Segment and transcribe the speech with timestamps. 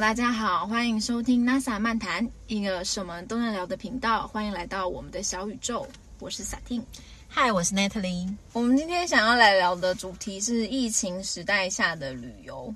[0.00, 4.26] 大家好，欢迎收听 NASA 漫谈，一个什么都能聊的频道。
[4.26, 5.86] 欢迎来到我们的小宇宙，
[6.18, 6.84] 我是萨汀。
[7.28, 8.34] 嗨，我是 Natalie。
[8.52, 12.74] 我们今天想要来聊的主题是疫情时代下的旅游。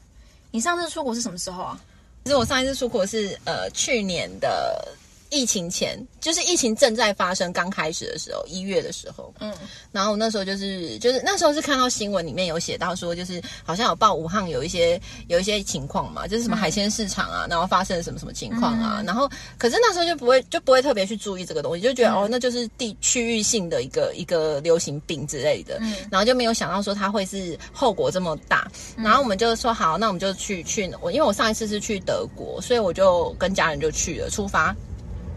[0.52, 1.80] 你上次出国是什么时候啊？
[2.24, 4.96] 其实我上一次出国是呃去年的。
[5.30, 9.52] 疫情前就是疫情正在发生刚开始的时候，一月的时候，嗯，
[9.92, 19.28] 然后那时候就是就是那时候是看到新闻里面有写到说，就是好像有报武汉有一些有一些情况嘛，就是什么海鲜市场啊，然后发生了什么什么情况啊，然后
[19.58, 25.78] 可是那时候就不会就不会特别去注意这个东西，就觉得哦那就是地区域性的一个一个流行病之类的，
[26.10, 34.74] 然后就没有想到说它会是后果这么大，然后我们就说好，那我们就去去我因为我上一次是去德国，所以我就跟家人就去了出发。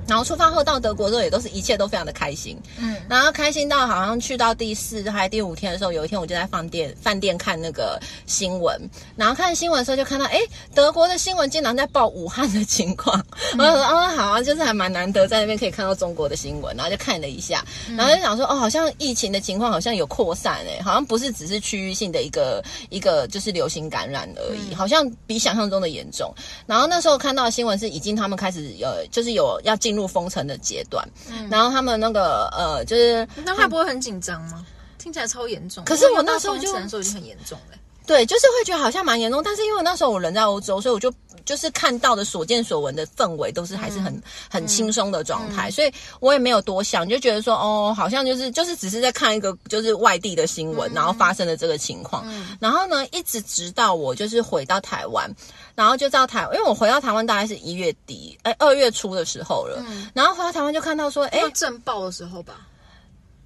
[0.08, 2.58] 然后出发后到德国之后，也都是一切都非常的开心。
[2.78, 8.78] 嗯，然后开心到好像去到第四还第五天的时候，有一天我就在饭店饭店看那个新闻，
[9.16, 10.40] 然后看新闻的时候就看到，哎，
[10.74, 13.24] 德国的新闻竟然在报武汉的情况。
[13.58, 17.64] 我就说，哦，好啊，就是还蛮难得在那边可以看到中国的新闻，然后就看了一下，
[17.96, 26.34] 然后就想说，哦，好像疫情的情况好像有扩散，哎，好像不是只是区域性的一个一个就是流行感染而已，好像比想象中的严重。
[26.66, 29.92] 然后那时候看到的新闻是已经他们开始有就是有要进。
[29.92, 31.08] 进入封城的阶段，
[31.50, 34.66] 然后他们那个呃，就是那他不会很紧张吗？
[34.98, 35.84] 听起来超严重。
[35.84, 37.78] 可是我那时候就那时候已经很严重了。
[38.08, 41.14] 对，就是会觉得好像蛮严重，但是因为那时候我人在欧洲，所以我就
[41.46, 52.26] 就是看到的所见所闻的氛围都是还是很很轻松的状态，所以我也没有多想，就觉得说哦，好像就是就是只是在看一个就是外地的新闻，然后发生的这个情况。
[52.60, 55.30] 然后呢，一直直到我就是回到台湾。
[55.74, 59.82] 然后就到台，因为我回到台湾大概是一月底，哎，二月初的时候了。
[59.88, 62.68] 嗯，然后回到台湾就看到说，哎，震爆的时候吧。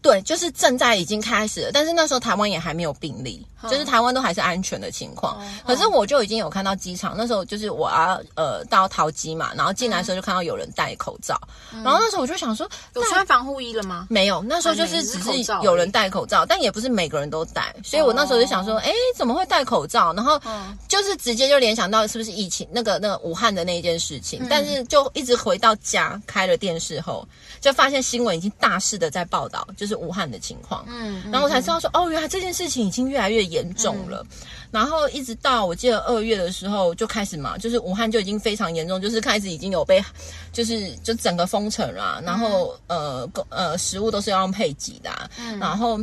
[0.06, 5.44] 对，就是正在已经开始了，但是那时候台湾也还没有病例，就是台湾都还是安全的情况。
[5.66, 11.42] 可是我就已经有看到机场，那时候就是我要呃到桃机嘛，然后进来的时候就看到有人戴口罩，
[11.84, 14.06] 然后那时候我就想说，有穿防护衣了吗？
[14.12, 20.14] 没有，那时候就是只是有人戴口罩，但也不是每个人都戴，所以我那时候就想说，哎，怎么会戴口罩？
[20.14, 20.40] 然后
[20.88, 27.28] 就是直接就联想到是不是疫情那个那个武汉的那一件事情，但是就一直回到家开了电视后，
[27.60, 29.95] 就发现新闻已经大肆的在报道，就是。
[29.96, 34.26] 武汉的情况，嗯，然后我才知道说，哦，原来这件事情已经越来越严重了。
[34.72, 40.04] 然后一直到我记得二月的时候就开始嘛，就是武汉就已经非常严重，就是开始已经有被，
[40.52, 42.22] 就是就整个封城了。
[42.26, 45.12] 然后呃，呃，食物都是要用配给的，
[45.60, 46.00] 然后。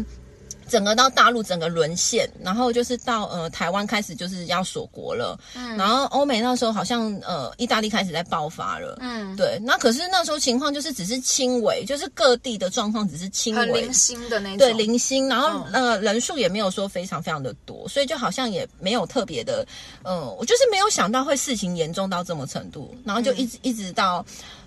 [0.73, 13.83] 整个到大陆整个沦陷，然后就是到呃台湾开始就是要锁国了，嗯，然后欧美那时候好像呃意大利开始在爆发了，嗯，对，那可是那时候情况就是只是轻微，就是各地的状况只是轻微。
[13.83, 19.67] 零星的那种，对零星，然后呃人数也没有说非常非常的多，所以就好像也没有特别的，
[20.05, 24.25] 嗯，我就是没有想到会事情严重到这么程度，然后就一直一直到。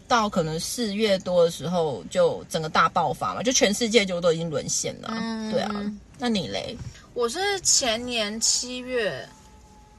[0.08, 5.10] 到可能四月多的时候，就整个大爆发嘛，就全世界就都已经沦陷了。
[5.12, 5.72] 嗯，对啊，
[6.18, 6.78] 那你嘞？
[7.14, 9.28] 我是前年七月，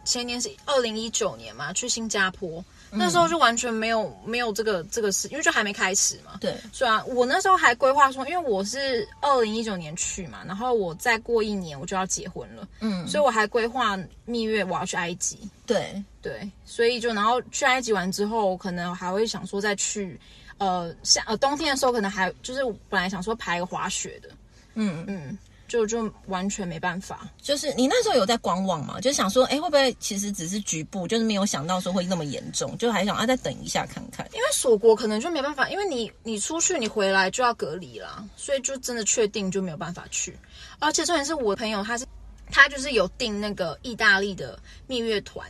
[0.04, 2.64] 前年是二零一九年嘛，去新加坡。
[2.98, 6.38] 那时候就完全没有没有这个这个事，因为就还没开始嘛。
[6.40, 15.38] 对，虽然我那时候还规划说，因为我是二零一九年去嘛，然后我再过一年我就要结婚了，嗯，所以我还规划蜜月我要去埃及。
[15.66, 16.02] 对。
[16.22, 20.18] 对，所以就然后去埃及完之后，可能还会想说再去，
[20.58, 24.28] 呃，夏呃冬天的时候可能还就是本来想说排个滑雪的，
[24.74, 25.04] 嗯。
[25.06, 25.38] 嗯。
[25.68, 29.00] 就就完全没办法，就是你那时候有在观望嘛？
[29.00, 34.26] 就想说，哎，会不会其实只是局部，就是没有想到说会那么严重，就还想啊再等一下看看。
[34.32, 40.36] 因为锁国可能就没办法，因为你你出去你回来就要隔离啦，所以就真的确定就没有办法去。
[40.78, 42.06] 而且重点是我朋友他是
[42.50, 45.46] 他就是有订那个意大利的蜜月团。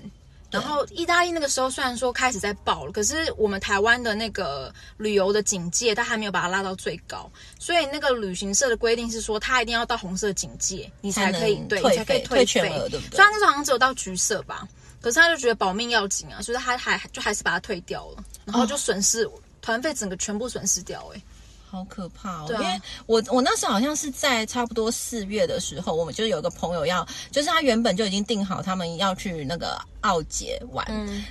[0.61, 13.16] 然后意大利那个时候虽然说开始在爆了，可是我们台湾的那个旅游的警戒，他还没有把它拉到最高，所以那个旅行社的规定是说，他一定要到红色警戒，你才可以对，才可以退费，对不对？
[13.16, 14.66] 虽然那时候好像只有到橘色吧，
[15.01, 19.28] 可是他就觉得保命要紧啊，所以他还就还是把它退掉了，然后就损失
[19.60, 21.21] 团费整个全部损失掉，哎。
[21.68, 22.47] 好可怕哦！
[22.48, 30.86] 因为我我那时候好像是在差不多四月的时候，我们就有个朋友要，就是他原本就已经定好他们要去那个奥捷玩，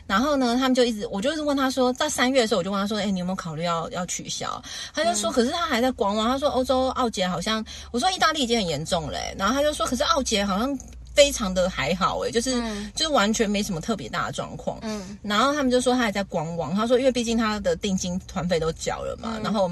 [0.05, 4.61] 然后呢，他们就一直我就是问他说，在三月的时候我就问他说，哎，你有没有考虑要要取消？
[4.93, 6.27] 他就说，可是他还在观望。
[6.27, 10.77] 他说欧洲奥捷好像，我说意大利已经很严重嘞，然后他就说，可是奥捷好像
[11.13, 12.61] 非常的还好哎，就是
[12.93, 14.77] 就是完全没什么特别大的状况。
[14.81, 16.75] 嗯，然后他们就说他还在观望。
[16.75, 19.71] 他说，因为毕竟他的定金团费都缴了嘛，然后。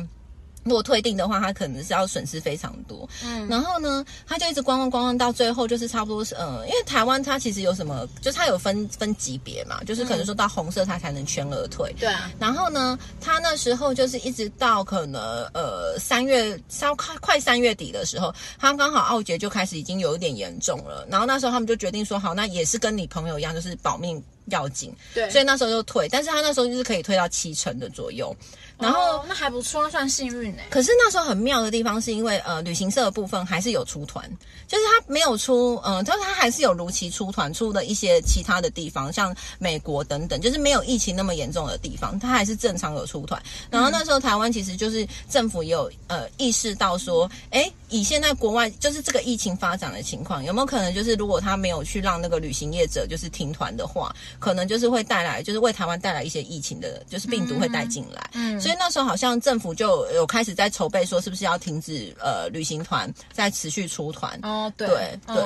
[0.63, 3.07] 如果退订的话，他可能是要损失非常多。
[3.24, 11.94] 嗯，然后呢，他就一直观望观望到最后，就是差不多是呃，因为台湾它其实有什么，就是它有分分级别嘛，就是可能说到红色它才能全额退。
[12.00, 12.31] 对啊。
[12.39, 15.21] 然后呢，他那时候就是一直到可能
[15.54, 21.06] 呃三月稍快快三月底的时候，他刚好奥杰就开始已经有一点严重了。
[21.10, 24.94] 然后那时候他们就决定说，好，那也是跟你朋友一样，就是保命要紧。
[25.13, 25.30] 对。
[25.30, 28.36] 所以那时候就退，但是他那时候就是可以退到七成的左右。
[28.83, 30.68] 然后那还不错，算幸运哎。
[30.69, 34.30] 可是那时候很妙的地方是因为呃，旅行社的部分还是有出团，
[34.68, 43.41] 就是他没有出，嗯，就是他还是有如期出团出的一些其他的地方，像美国等等，就是没有疫情那么严重的地方，他还是正常有出团。
[43.69, 58.73] 然后那时候台湾其实就是政府也有呃意识到说，哎，以现在国外就是这个疫情发展的情况，有没有可能就是如果他没有去让那个旅行业者就是停团的话，可能就是会带来就是为台湾带来一些疫情的，就是病毒会带进来，嗯，所以。
[58.78, 64.88] 那时候好像政府就有开始在筹备，说是不是要停止呃旅行团再持续出团哦，对
[65.28, 65.44] 对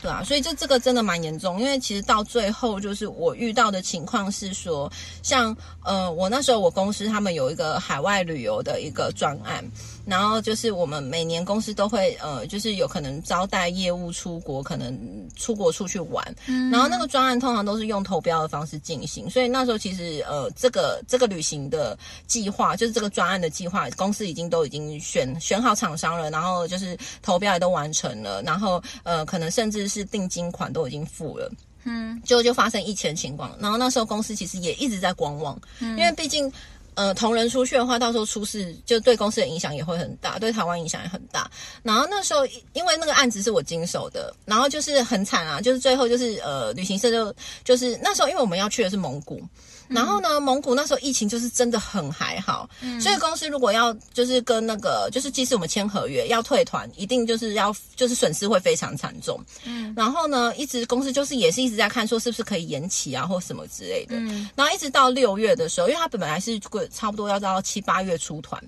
[0.00, 4.90] 对啊，所以就这个真的蛮严重，因为其实到最后就是我遇到的情况是说，
[5.22, 9.64] 像呃我那时候我公司他们有一个海外旅游的一个专案。
[10.06, 14.96] 然后就是我们每年公司都会呃，就是有可能招待业务出国，可能
[15.34, 16.34] 出国出去玩。
[16.46, 21.98] 嗯，然后那个专案通常都是用投标的方式进行，所以那时候其实呃，这个这个旅行的
[22.28, 31.50] 计划，就是这个专案的计划，公司已经都已经选选好厂商了，然后就是投标也都完成了，然后呃，可能甚至是定金款都已经付了。
[31.82, 36.52] 嗯，结果就发生疫情情况，然后那时候公司其实也一直在观望，因为毕竟。
[36.96, 41.48] 呃，同仁出去的话，到时候出事就对公司的影响也会很大，对台湾影响也很大。
[41.82, 49.40] 然后那时候，因为那个案子是我经手的，然后就是很惨啊，就是最后就是呃，旅行社就就是那时候，因为我们要去的是蒙古。
[49.88, 52.68] 然后呢，蒙古那时候疫情就是真的很还好，
[53.00, 59.40] 所以公司如果要就是跟那个就是即使我们签合约要退团，一定就是要就是损失会非常惨重。
[59.64, 64.16] 嗯，然后呢，一直公司就是也是一直在看说是不是可以延期啊或什么之类的。
[64.16, 66.60] 嗯，然后一直到六月的时候，因为他本来是
[66.90, 68.62] 差不多要到七八月出团。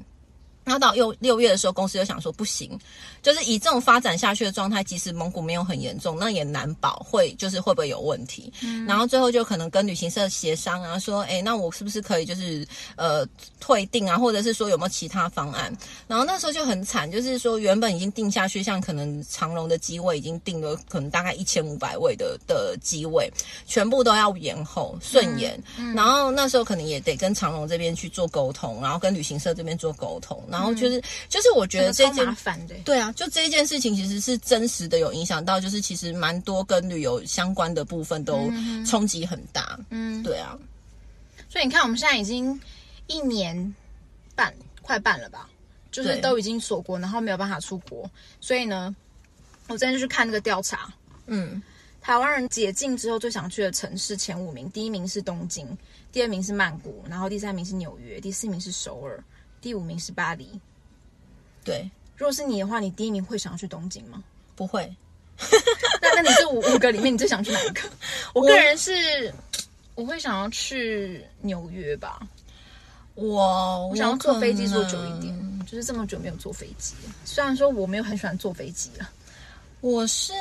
[0.64, 2.78] 然后到六六月的时候，公司又想说不行，
[3.22, 8.52] 就是以这种发展下去的状态，即使蒙古没有很严重，那也难保会就是会不会有问题。
[8.62, 12.66] 嗯，然后最后就可能跟旅行社协商啊，说，哎，那我是不是可以就是
[12.96, 13.26] 呃
[13.60, 15.76] 退订啊，或者是说有没有其他方案？
[16.06, 23.30] 然后那时候就很惨，就是说原本已经定下去，像可能长龙的机位已经定了，可能大概一千五百位的的机位，
[23.66, 25.60] 全部都要延后顺延。
[25.94, 30.42] 然后那时候可能也得跟长龙这边去做沟通，然后跟旅行社这边做沟通。
[30.50, 38.50] 然后就是就是，我觉得这件麻烦的，对啊，就这一件事情其实是真实的，有影响到，就是其实蛮多跟旅游相关的部分都
[38.86, 39.78] 冲击很大。
[39.90, 40.58] 嗯，对啊。
[41.48, 42.60] 所以你看，我们现在已经
[43.06, 43.74] 一年
[44.34, 45.48] 半，快半了吧？
[45.90, 48.10] 就是都已经锁国，然后没有办法出国。
[48.40, 48.94] 所以呢，
[49.68, 50.92] 我今天就去看那个调查。
[51.26, 51.62] 嗯，
[52.00, 55.66] 台湾人解禁之后最想去的城市前五名，第一名是东京，
[56.12, 59.22] 第二名是曼谷，然后第三名是纽约，第四名是首尔。
[59.60, 60.48] 第五名是巴黎，
[61.64, 61.90] 对。
[62.18, 64.22] 如果是你的话，你第一名会想要去东京吗？
[64.54, 64.92] 不会。
[66.02, 67.80] 那那你这五五个里面，你最想去哪一个？
[68.34, 69.32] 我个人是，
[69.94, 72.20] 我会想要去纽约吧。
[73.14, 76.94] 我我想要坐飞机坐久一点，就是这么久没有坐飞机。
[77.24, 79.08] 虽然说我没有很喜欢坐飞机啊。
[79.80, 80.32] 我是，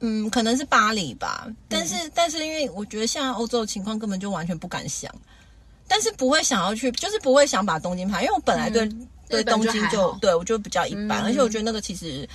[0.00, 1.46] 嗯，可能是巴黎吧。
[1.68, 5.14] 但是但是，因为我觉得现在欧洲的情况根本就完全不敢想。
[5.88, 8.90] 但是不会想要去，就是不会想把东京拍，因为我本来对
[9.28, 12.28] 对东京就对我觉得比较一般，而且我觉得那个其实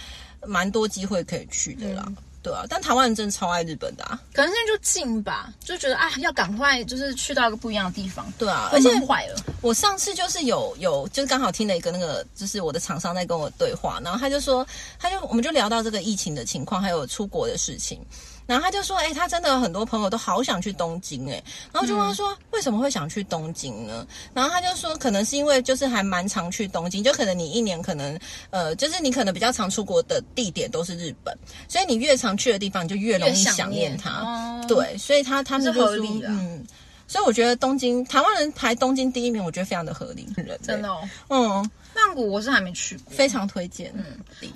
[0.45, 2.05] 蛮多机会可以去的啦，
[2.43, 2.65] 对啊。
[2.69, 8.69] 但台湾人真的超爱日本的啊，可能现在就近吧，就觉得啊要赶快就是去到一个不一样的地方，对啊。
[8.74, 14.65] 而且坏了，我上次就是有有就是刚好听了一个那个就是我的厂商在跟我对话，然后他就说
[15.00, 18.00] 他就我们就聊到这个疫情的情况，还有出国的事情。
[18.45, 28.19] 然后他就说：“哎，他真的很多朋友都好想去东京哎。”然后就问他说：“为什么会想去东京呢？”然后他就说：“可能是因为就是还蛮常去东京，就可能你一年可能
[28.50, 34.62] 呃，就是你可能比较常出国的地点都是日本，所以你越常去的地方就越容易想念它。
[34.67, 35.89] 对，所以他他们就说
[36.27, 36.65] 嗯，
[37.07, 40.27] 所以我觉得东京台湾人排东京第一名，我觉得非常的合理，
[40.62, 41.71] 真的哦，嗯。”
[42.08, 43.93] 曼谷我是还没去过，非常推荐。
[43.96, 44.03] 嗯，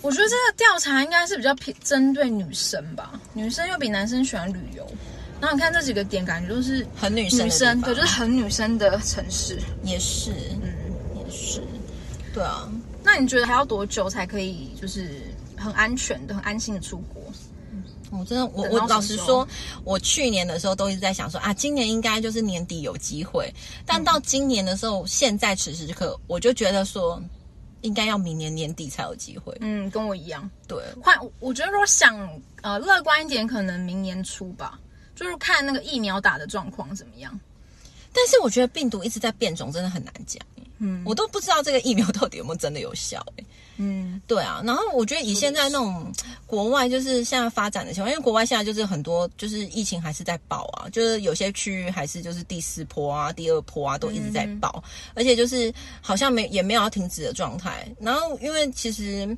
[0.02, 4.86] 我觉得这个调查应该是比较偏针对女生吧，女生又比男生喜欢旅游。
[5.42, 9.60] 然后你看这几个点，感觉都是很女生，女生对，就是很女生的城市。
[9.84, 10.74] 也是，嗯，
[11.18, 11.62] 也是，
[12.34, 12.70] 对啊。
[13.04, 15.22] 那你觉得还要多久才可以，就是
[15.56, 17.22] 很安全的、很安心的出国？
[18.12, 19.46] 我真的，我我老实说，
[19.84, 23.54] 我去年的时候都一直在想说啊，今年应该就是年底有机会，
[23.86, 27.22] 但到今年的时候，现在此时此刻，我就觉得说，
[27.86, 29.56] 应该要明年年底才有机会。
[29.62, 30.50] 嗯，跟我一样。
[30.68, 32.28] 对，换，我觉得如果想
[32.62, 34.80] 呃乐观一点，可能明年初吧，
[35.16, 37.40] 就是看那个疫苗打的状况怎么样。
[38.12, 40.42] 但是我觉得病毒一直在变种，真的很难讲。
[40.86, 43.46] 嗯我都不知道这个疫苗到底有没有真的有效、欸。
[43.78, 46.10] 嗯，对啊，然后我觉得以现在那种
[46.48, 54.82] 国外就是现在发展的情况，因为国外现在就是很多就是疫情还是在爆啊，就是有些区域还是就是第四波啊、第二波啊都一直在爆，
[55.14, 57.86] 而且就是好像没也没有要停止的状态。
[58.00, 59.38] 然后因为其实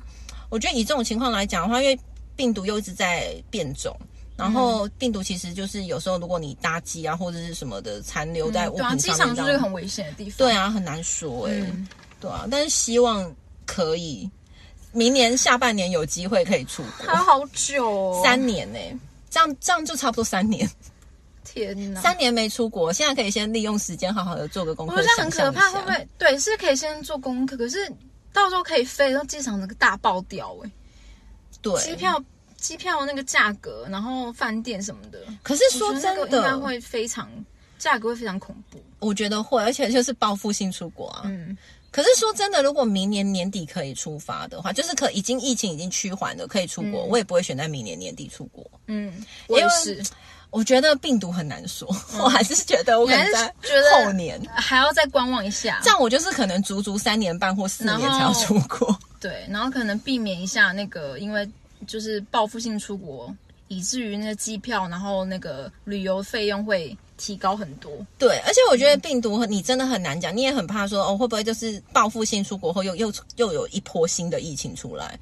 [0.50, 1.98] 我觉得以这种情况来讲的话，因为
[2.36, 3.96] 病毒又一直在变种。
[4.38, 10.38] 然后病毒其实就是有时候，如果你搭机啊或者是什么的残留在物对啊，品机场就是个很危险的地方。
[10.38, 11.86] 对啊，很难说哎、嗯
[12.20, 13.34] 对啊，但是希望
[13.66, 14.30] 可以
[14.92, 18.78] 明年下半年有机会可以出国，还有好久、哦，三年呢、
[19.28, 20.68] 这样这样就差不多三年，
[21.44, 26.08] 天哪，三年没出国，现在可以先利用时间好好的做个功课，我觉得很可怕，会不会？
[26.16, 27.92] 对，是可以先做功课，可是
[28.32, 30.70] 到时候可以飞，然后机场那个大爆掉哎、
[31.60, 32.20] 对机票
[32.58, 37.30] 机票那个价格，然后饭店什么的，可是说真的，应该会非常
[37.78, 38.78] 价格会非常恐怖。
[38.98, 41.22] 我觉得会，而且就是报复性出国啊。
[41.24, 41.56] 嗯，
[41.92, 48.68] 可是说真的，如果明年年底可以出发的话，就是可已经疫情已经趋缓了，可以出国，我也不会选在明年年底出国。
[48.88, 50.02] 嗯，我也是，
[50.50, 51.88] 我觉得病毒很难说，
[52.18, 54.40] 我还是觉得我可能你还在是觉得后年。
[54.56, 55.90] 还要再观望一下这。
[55.90, 58.98] 样我就是可能足足三年半或四年才要出国。
[59.20, 61.48] 对，然后可能避免一下那个，因为
[61.88, 63.34] 就是报复性出国，
[63.66, 67.90] 以至于那个机票，然后那个旅游费用会提高很多。
[68.18, 75.18] 对，而且我觉得病毒你真的很难讲，你也很怕说哦，会不会就是报复性出国后又又又有一波新的疫情出来？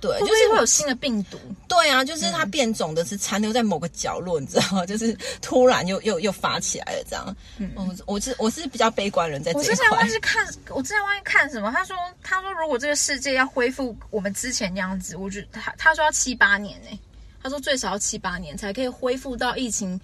[0.00, 1.38] 对，就是会会有新的病毒？
[1.66, 4.84] 对啊，就是它变种的是残留在某个角落，你知道吗？
[4.86, 7.36] 就是突然又又又发起来了这样。
[7.58, 10.08] 嗯，我我是我是比较悲观人在这一块我之前忘。
[10.08, 11.72] 记看，我之前忘记看什么。
[11.72, 17.00] 他说，他说如果这个世界要恢复我们之前那样子，我觉得他他说要七八年呢、
[17.42, 20.00] 他说最少要七八年才可以恢复到疫情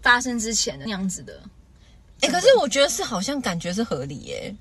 [0.00, 1.40] 发生之前的那样子的。
[2.20, 4.54] 哎、可是我觉得是好像感觉是合理耶、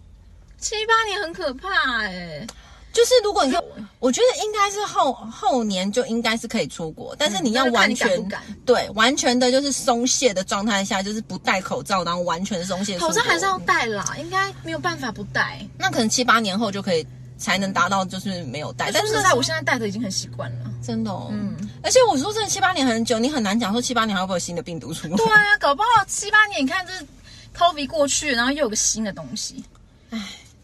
[0.57, 2.45] 七八年很可怕哎、
[2.93, 3.61] 就是如果你看，
[3.99, 12.99] 我觉得应该是后后年就应该是可以出国，但是你要完全、你敢对完全的就是松懈的状态下，就是不戴口罩，然后完全松懈。
[12.99, 15.65] 口罩还是要戴啦，应该没有办法不戴。
[15.77, 17.05] 那可能七八年后就可以
[17.37, 20.71] 才能达到就是没有戴，但是在，我现在戴的已经很习惯了。
[20.83, 25.15] 真的、哦，嗯，而且我说真的，七八年很久，你很难讲说七八年还会不会有新的病毒出来。
[25.15, 26.93] 对啊，搞不好七八年，你看这
[27.57, 29.63] COVID 过去，然后又有个新的东西，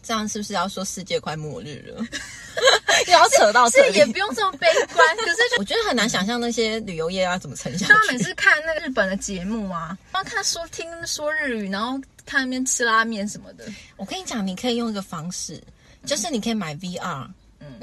[0.07, 2.05] 这样是不是要说世界快末日了？
[3.07, 5.17] 又要扯到这也不用这么悲观。
[5.17, 8.17] 可是我觉得很难想象那些旅游业要怎么撑下像 他每。
[8.17, 13.65] 次看那个日本的节目啊，然后看说听说日语，然后看那边吃拉面什么的，
[13.97, 15.61] 我跟你讲，你可以用一个方式，
[16.05, 17.27] 就是你可以买 VR，
[17.59, 17.79] 嗯，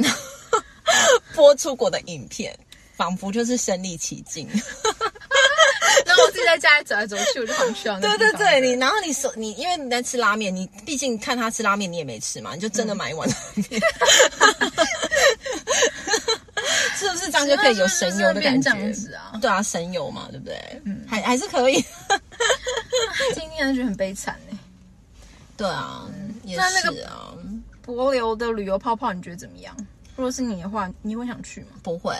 [1.34, 2.58] 播出国的影片，
[2.96, 4.48] 仿佛就是身临其境。
[6.06, 13.64] 然后我自己在家里走来走去，我就很需要那对对对，你然后你手你因为你在吃拉面，你毕竟看他吃拉面，你也没吃嘛，你就真的买一碗拉面，
[16.96, 18.92] 是不是这样就可以有神游的感这样觉？
[18.92, 20.80] 子啊，对啊，神游嘛，对不对？
[20.84, 21.84] 嗯，还还是可以。
[23.34, 24.58] 今天就觉得很悲惨呢。
[25.56, 26.06] 对啊，
[26.44, 27.34] 也那那个是啊，
[27.84, 29.76] 帛琉的旅游泡泡，你觉得怎么样？
[30.16, 31.68] 如果是你的话，你会想去吗？
[31.82, 32.16] 不会。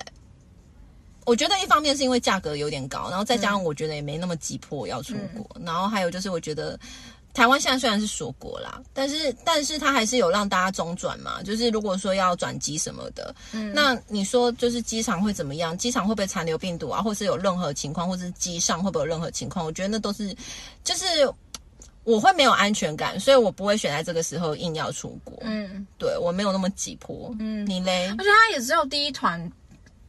[1.25, 6.79] 我觉得一方面是因为价格有点高，然后再加上我觉得也没那么急迫要出国，然后还有就是我觉得
[7.33, 13.35] 台湾现在虽然是锁国啦，但是但是它还是有让大家中转嘛，就是如果说要转机什么的，
[13.73, 15.77] 那你说就是机场会怎么样？
[15.77, 19.65] 机场会不会残留病毒啊，或是有任何情况，或是机上会不会有任何情况？
[19.67, 20.35] 我觉得那都是
[20.85, 21.05] 就是
[22.05, 25.39] 我会没有安全感，所以我不会选在这个时候硬要出国。
[25.41, 27.35] 嗯，对我没有那么急迫。
[27.41, 28.09] 嗯，你嘞？
[28.11, 29.51] 而且他也只有第一团，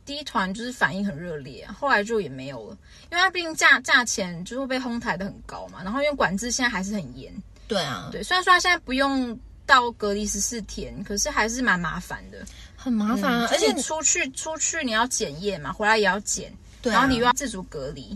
[0.05, 2.77] 第一团就是反应很热烈啊，后来就也没有了，
[3.11, 7.33] 因为它毕竟价价钱就会被哄抬的很高嘛，然后因为管制现在还是很严，
[7.67, 12.45] 对啊，对，虽然说他现在不用到隔离十四天，可是还是蛮麻烦的，
[12.75, 16.95] 很麻烦啊，而且而且你出去出去你要检验嘛，回来也要检，对啊。
[16.95, 18.15] 然后你又要自主隔离，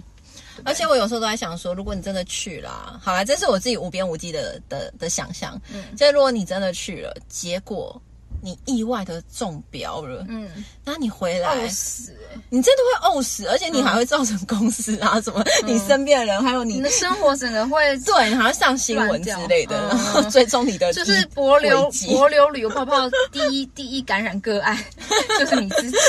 [0.64, 5.60] 而且我有时候都在想说，如果你真的去了，好啦，这是我自己无边无际的的的想象。
[5.74, 8.00] 嗯，就是如果你真的去了，结果
[8.42, 10.50] 你意外的中标了，嗯，
[10.84, 22.08] 那你回来，饿死、欸，你真的会呕死，而且你还会造成公司啊什么，你身边的人，还有你你的生活整个会对，你还会上新闻之类的，然后 追踪你的就是遗帛琉轨迹。
[22.08, 24.78] 帛琉旅游泡泡第一第一感染个案
[25.38, 26.08] 就是你自己，对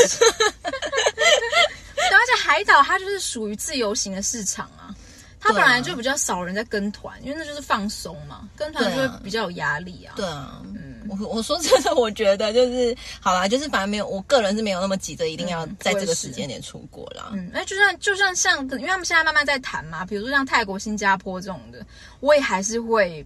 [2.17, 4.95] 而且海岛它就是属于自由行的市场啊，
[5.39, 10.15] 它本来就比较少人在跟团，因为那就是放松嘛，跟团就会比较有压力啊。
[10.17, 10.61] 对啊，
[11.09, 17.31] 我我说真的，我觉得就是好啦，就是反正没有，我个人是没有那么急着一定要在这个时间点出国啦。
[17.33, 21.85] 嗯，那就算就算像，因为他们现在慢慢在谈嘛，比如说像泰国、新加坡这种的，
[22.21, 23.25] 我也还是会，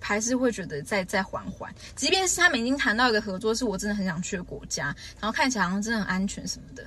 [0.00, 1.74] 还是会觉得再再缓缓。
[1.96, 6.84] 即便是他们已经谈到一个合作，是我真的很想去的国家，然后看起来好像真的很安全什么的，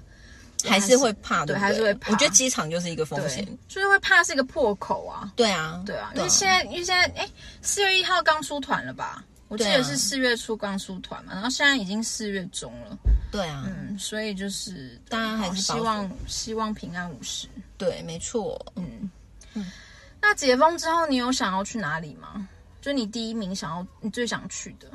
[0.69, 5.31] 还是会怕，对还是会怕我觉得机场就是一个风险。，就是会怕是一个破口啊。
[5.35, 7.27] 对啊，对啊，因为现在因为现在哎，
[7.61, 9.23] 四月一号刚出团了吧？
[9.49, 12.97] 我记得是四月初刚出团嘛，然后现在已经四月中了，
[13.31, 17.47] 对啊，嗯，所以就是大家还是希望希望平安无事。
[17.77, 18.59] 对，没错。
[18.75, 19.09] 嗯
[19.53, 19.71] 嗯，
[20.21, 22.47] 那解封之后，你有想要去哪里吗？
[22.81, 24.87] 就你第一名想要，你最想去的？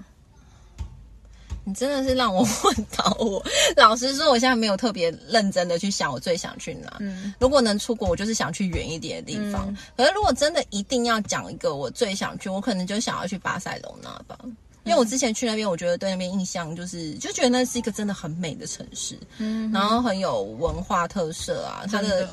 [1.65, 3.45] 你真的是让我 问到我。
[3.77, 6.97] 老实说，我现在没有特别认真的去想我最想去哪。
[7.01, 9.67] 嗯如果能出国，我就是想去远一点的地方。
[9.69, 14.39] 嗯可是如果真的一定要讲一个我最想去，我可能就想要去巴塞隆那吧。
[14.85, 22.29] 因为我之前去那边，我觉得对那边印象就是，就觉得那是一个真的很美的城市，嗯然后很有文化特色啊，它的的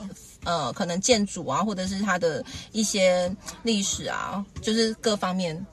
[0.46, 3.32] 呃可能建筑啊，或者是它的一些
[3.62, 5.64] 历史啊，就是各方面，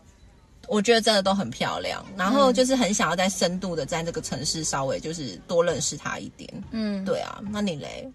[0.69, 2.05] 我觉得真的都很漂亮。
[2.17, 6.53] 然后就是很想要在深度的在这个城市稍微就是多认识它一点。
[6.71, 8.11] 嗯，对啊，那你嘞？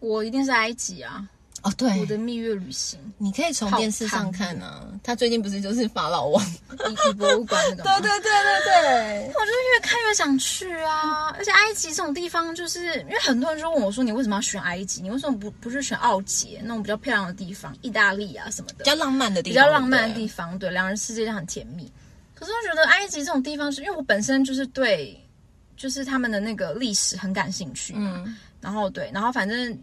[0.00, 1.28] 我一定是埃及啊，
[1.62, 4.86] 哦，对，我的蜜月旅行，你可以从电视上看啊。
[5.02, 6.42] 他最近不是就是法老王？
[6.46, 7.82] 以以博物馆那个。
[8.00, 9.26] 对对对对对。
[9.28, 11.28] 我就是越看越想去啊！
[11.36, 15.02] 而且埃及这种地方，就是因为很多人就问我说：“你为什么要选埃及？
[15.02, 18.84] 你为什么不不是选奥捷那种比较漂亮的地方，意大利啊什么的比？
[18.84, 20.58] 较浪漫的地方，比较浪漫的地方。
[20.58, 21.90] 对，两人世界就很甜蜜。
[22.34, 25.18] 可是我觉得埃及这种地方是，因为我本身就是对，
[25.76, 28.22] 就是他们的那个历史很感兴趣嘛。
[28.24, 29.78] 嗯然后对，然后反正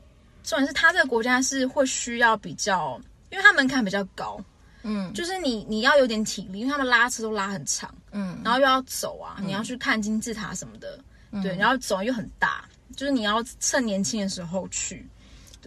[0.47, 2.97] 重点是他这个国家是会需要比较，
[3.29, 4.41] 因为他门槛比较高，
[4.83, 5.13] 嗯。
[5.13, 10.97] 就是你你要有点体力，因为他们拉车都拉很长，嗯，然后又要走啊，你要去看金字塔什么的，
[11.43, 12.63] 对，然后走又很大，
[12.95, 15.05] 就是你要趁年轻的时候去，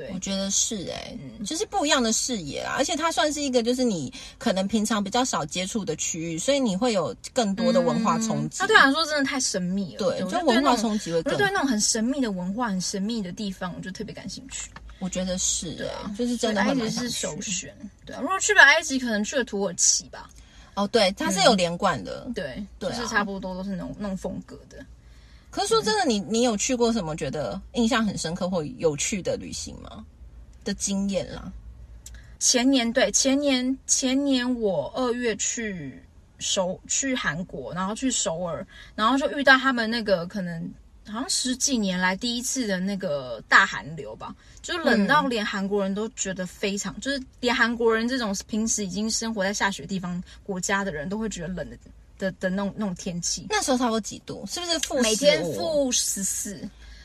[0.01, 8.59] 对我觉得是哎、嗯就是不一样的视野啊，而且它算是一个就是你可能平常比较少接触的区域，所以你会有更多的文化冲击。
[8.59, 11.45] 它对我来说真的太神秘了，对，我就文化冲击会更我就。
[11.45, 14.71] 对那种很神秘的文化、很神秘的地方，我就特别感兴趣。
[14.99, 17.39] 我觉觉得是哎、啊，就是真的埃及是首。
[17.41, 17.75] 选。
[18.07, 20.31] 对啊，如果去了埃及，可能去了土耳其吧。
[20.75, 22.31] 哦，对，它是有连贯的。
[22.35, 24.79] 对，对啊就是差不多都是那种那种风格的。
[25.51, 30.05] 可是说真的，你你有去过什么觉得印象很深刻或有趣的旅行吗？
[30.65, 31.53] 的经验啦。
[32.39, 36.03] 前年对前年前年我二月去
[36.39, 40.73] 首去韩国，然后去首尔，然后就遇到他们那个可能
[41.07, 51.77] 好像十几年来第一次的那个大寒流吧，就冷到连韩国人都觉得非常，就是连韩国人这种平时已经生活在下雪地方国家的人都会觉得冷的
[52.21, 54.45] 的的那种那种天气，那时候差不多几度？
[54.47, 56.61] 是不是负每天15负十四。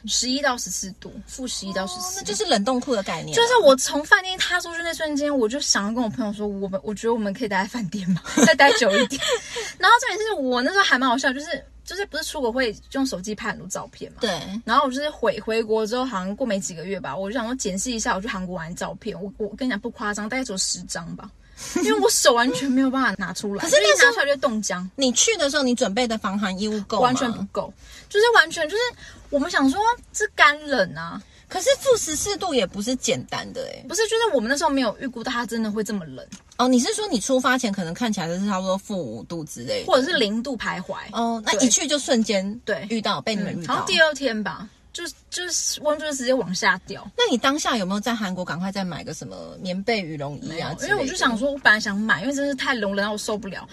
[0.08, 3.36] 十一到十四度，负十一到十四、哦那就是冷冻库的概念啊。
[3.36, 9.19] 就是我从饭店踏出去那瞬间，我就想要跟我朋友说，我们我觉得我们可以待在饭店嘛， 再待久一点。
[9.80, 14.19] 然后重点是我那时候还蛮好笑，就是就是不是出国会用手机拍很多照片嘛？
[14.21, 19.19] 对，然后我就是回回国之后，好像过没几个月吧，我就想说检视一下我去韩国玩的照片。
[19.19, 21.28] 我我跟你讲不夸张，大概只有十张吧，
[21.83, 24.89] 因为我手完全没有办法拿出来，可是那时候拿出来就冻僵。
[24.95, 27.03] 你去的时候，你准备的防寒衣物够吗？
[27.03, 27.73] 完全不够，
[28.09, 28.83] 就是完全就是
[29.29, 29.79] 我们想说
[30.11, 36.25] 这干冷啊，可是负十四度也不是简单的哎、不是，就是我们那时候没有预估到它真的会这么冷，
[36.57, 40.95] 哦，你是说你出发前可能看起来就是差不多负五度之类的，或者是零度徘徊。
[41.13, 43.73] 哦，那一去就瞬间对遇到被你们遇到。
[43.73, 47.05] 好像第二天吧，就就是温度就直接往下掉。
[47.17, 50.73] 那你当下有没有在韩国赶快再买个什么棉被、羽绒衣啊？
[50.84, 53.67] 因为我就想说，我本来想买，因为真是太冷，冷到我受不了。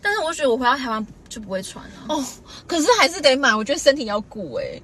[0.00, 2.24] 但是我就觉得我回到台湾就不会穿了、哦，
[2.66, 4.82] 可是还是得买，我觉得身体要顾哎、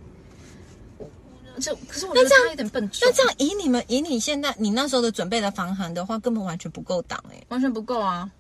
[1.59, 8.31] 就可是我觉得这样有点笨重，那这样以你们以你现在你那时候的准备的防寒的话，根本完全不够挡哎、完全不够啊！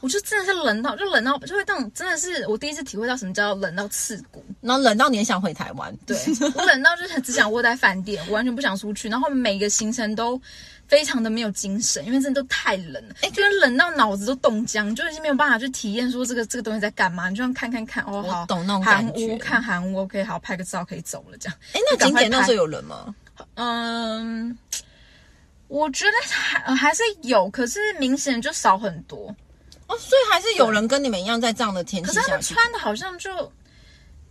[0.00, 4.44] 我就真的是冷到，就冷到，就会那种真的是我第一次体会到什么叫冷到刺骨。
[4.60, 5.92] 然后冷到你也想回台湾。
[6.06, 6.16] 对
[6.54, 10.40] 我冷到就是只想窝在饭店，我完全不想出去，然后每个行程都
[10.86, 21.58] 非常的没有精神，因为真的都太冷了，哎，就是冷到脑子都冻僵，就已经没有办法去体验说这个这个东西在干嘛，你就像看看看，哦，好，懂那种韩感觉屋看韩屋，OK，好，拍个照可以走了，这样。
[21.72, 23.12] 哎，那景点那时候有人吗？
[23.54, 24.56] 嗯，
[25.66, 29.34] 我觉得还、呃还是有，可是明显就少很多。
[29.94, 32.32] 哦，所以还是有人跟你们一样在这样的天气可是他。
[32.32, 33.30] 们穿的好像就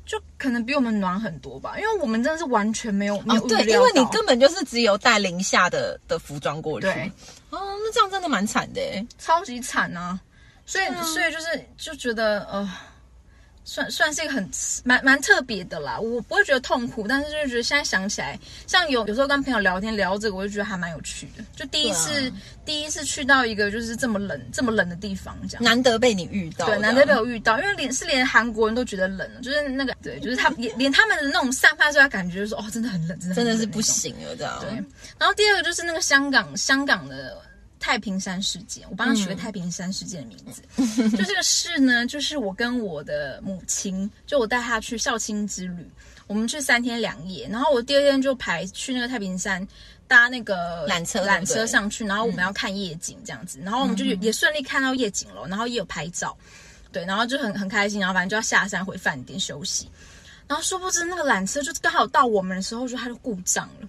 [0.06, 6.88] 就可能比我们暖很多吧，因为我们真的是完全没有没有，哦对，因为你到根本就是只有带零下的的服装过去。
[6.88, 7.12] 对，
[7.52, 9.06] 哦，那这样真的蛮惨的耶。
[9.18, 10.20] 超级惨啊！
[10.66, 12.70] 所以、啊所以就是就觉得呃，
[13.66, 14.50] 算算是一个很
[14.84, 16.00] 蛮蛮特别的啦。
[16.00, 21.44] 我不会觉得痛苦，但是就觉得现在想起来，像有有时候跟朋友聊天聊这个，我就觉得还蛮有趣的。
[21.56, 25.62] 就第一次、啊第一次去到一个就是这么冷这么冷的地方，这样。
[25.62, 34.58] 难得被你遇到，对，难得被我遇到，因为连是连韩国人都觉得冷了，就是那个对，就是他连连他们的那种散发出来感觉，就是说哦，真的很冷，真的真的是不行了，这样。
[34.62, 34.70] 对，
[35.20, 37.38] 然后第二个就是那个香港香港的
[37.84, 40.62] 太平山事件，我帮他取个太平山事件的名字。
[41.18, 45.86] 就这个事呢，就是我跟我的母亲，就我带她去孝亲之旅，
[46.26, 49.68] 我们去三天两夜，然后我第二天就排去那个太平山。
[50.06, 56.38] 搭那个缆车缆车上去，然后我们要看夜景这样子，然后我们就也也顺利看到夜景了，然后也有拍照，
[56.92, 59.90] 对，然后就很很开心，然后反正就要下山回饭店休息，
[60.46, 63.88] 然后殊不知那个缆车就刚好到我们的时候，就它就故障了。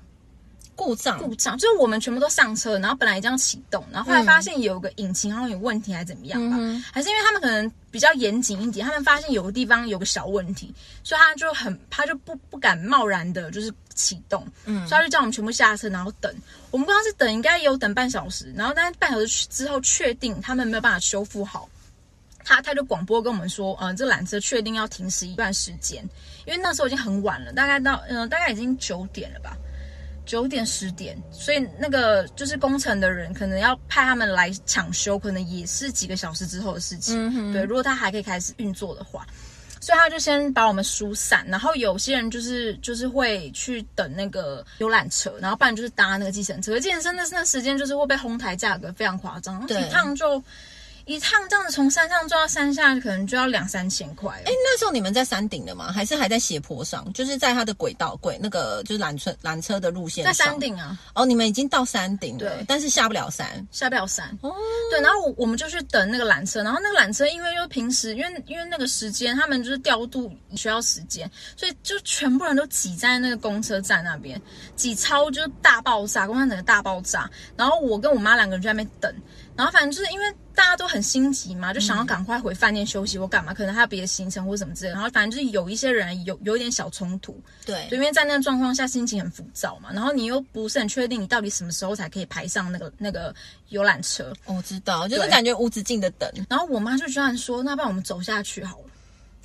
[0.77, 6.57] 故障，故障，就是我们全部都上车，然后本来这样启动，然后后来发现有个引擎好像有问题，还是怎么样吧？
[6.93, 16.33] 还是因为他们可能比较严谨一点，他们发现有个地方有个小问题，所以他就很他就不不敢贸然的就是启动，嗯，所以他就叫我们全部下车，然后等。
[16.71, 21.69] 我们刚刚是等，应该也有等半小时，然后但是半小时之后确定他们没有办法修复好。
[22.47, 26.07] 他他就广播跟我们说，嗯、这缆车确定要停驶一段时间，
[26.45, 29.57] 因为那时候已经很晚了，大概到嗯、呃大概已经九点了吧，
[30.27, 37.53] 九点十点，所以那个就是工程的人可能要派他们来抢修，可能也是几个小时之后的事情。
[37.53, 39.27] 对，如果他还可以开始运作的话，
[39.81, 46.81] 所以他就先把我们疏散，然后有些人就是就是会去等那个游览车，然后不然就是搭那个计程车。
[46.81, 50.43] 计程车那那时间就是会被哄抬价格非常夸张，对一趟就
[51.07, 54.33] 一趟这样子从山上坐到山下，可能就要两三千块。
[54.45, 55.93] 哎，那时候你们在山顶的吗？
[55.93, 57.11] 还是还在斜坡上？
[57.13, 60.33] 就是在它的轨道轨那个就是缆车缆车的路线在。
[60.33, 63.67] 山顶啊，哦，你们已经到山顶了对，但是下不了山。
[63.71, 64.27] 下不了山。
[64.43, 64.53] 哦，
[64.91, 74.41] 对，然后我我们就去等那个缆车，然后那个缆车因为就平时因为因为那个时间他们就是调度需要时间，所以就全部人都挤在那个公车站那边，
[74.75, 77.31] 挤超就是大爆炸，公车整个大爆炸。
[77.57, 79.15] 然后我跟我妈两个人就在那边等，
[79.57, 84.95] 然后反正就是因为大家都很心急嘛，就想要赶快回饭店休息我干嘛，可能还有别的行程或什么之类的。
[84.95, 93.35] 然后反正就是有一些人有有一点小冲突，对对，因为在那个状况下心情很浮躁嘛，然后你又不是很确定你到底什么时候才可以排上那个那个
[93.69, 94.33] 游览车。
[94.47, 96.31] 我知道，就是感觉无止境的等。
[96.49, 98.85] 然后我妈就居然说：“那不然我们走下去好了。”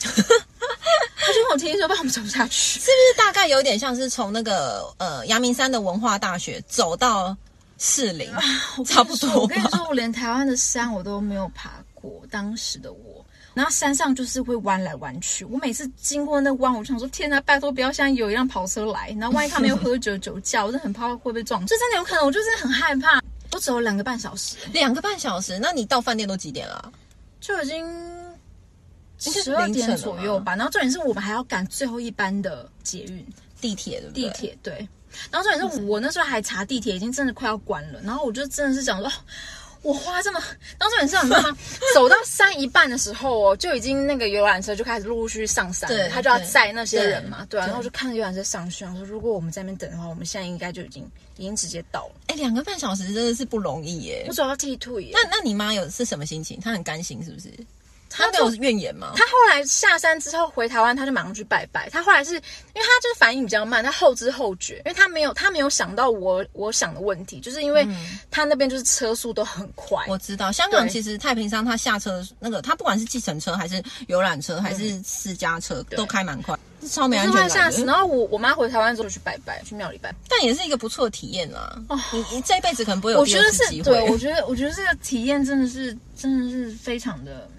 [0.02, 2.80] 她就跟我提议说：“不然我们走下去。
[2.80, 7.36] 是不是大概有点像是从那个呃阳明山的文化大学走到
[7.80, 8.30] 士林，
[8.86, 9.64] 差不多我跟你？
[9.70, 13.26] 说，我连台湾的山我都没有爬过，当时的我。
[13.56, 21.66] 然后山上就是会弯来弯去，我每次经过那弯，我就想说：天哪，拜托不要像有一辆跑车来，然后万一他没有喝酒酒驾，我真的很怕会被撞。
[21.66, 23.22] 这真的有可能，我就真的很害怕。
[23.52, 26.92] 我走了两个半小时，两个半小时，那你到饭店都几点了？
[27.40, 27.86] 就已经
[29.18, 30.56] 十二点左右吧。
[30.56, 33.26] 然后重点是我们还要赶最后一班的捷运。
[33.60, 34.24] 地铁对不对？
[34.24, 34.90] 地铁对，
[35.32, 39.12] 然后重点是我那时候还查地铁，已经真的快要关了，然后我就真的是想说，哦
[39.82, 40.40] 我花这么，
[40.78, 41.58] 然后重点是你知道吗？
[41.96, 54.34] 走到山一半的时候哦，就已经那个游览车就开始陆陆续续上山了，对他就要载那些人嘛，对然后我就看着游览车上去，然后说如果我们在那边等的话，我们现在应该就已经已经直接到了，哎，两个半小时真的是不容易耶我。
[54.34, 55.12] 走到剃兔耶。
[55.14, 56.60] 那那你妈有是什么心情？
[56.60, 57.50] 她很甘心是不是？
[58.10, 59.14] 她他没有怨言吗？
[59.16, 61.88] 他后来下山之后回台湾，他就马上去拜拜。
[61.90, 62.42] 他后来是因为
[62.82, 67.88] 他就是反应比较慢，他后知后觉，因为他没有他没有想到我我想的问题，就是因为
[68.32, 70.04] 他那边就是车速都很快。
[70.08, 76.58] 我知道，香港其实太平山他下车的那个，他不管是计程车还是游览车还是私家车，都开蛮快，
[76.90, 77.86] 超没安是全感吓死。
[77.86, 77.96] 然。
[77.96, 80.14] 后我我妈回台湾之后就去拜拜，去庙里拜。
[80.28, 81.78] 但也是一个不错的体验啦。
[82.12, 87.50] 你你这一辈子可能不会有第我觉得是对，我觉得我觉得这个体验真的是真的是非常的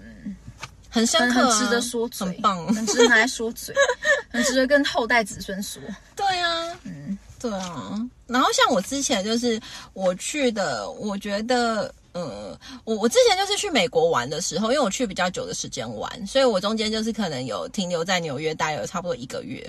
[0.91, 2.67] 很深刻、啊，很很值得说嘴，很棒。
[2.75, 3.73] 很值得拿来说嘴，
[4.29, 5.81] 很值得跟后代子孙说。
[6.15, 7.97] 对啊，嗯，对啊。
[8.27, 9.59] 然后像我之前就是
[9.93, 11.91] 我去的，我觉得。
[12.13, 19.65] 呃，我我之前就是去美国玩的时候，因为我去比较久的时间玩，所以我中间就是可能有停留在纽约待了差不多一个月。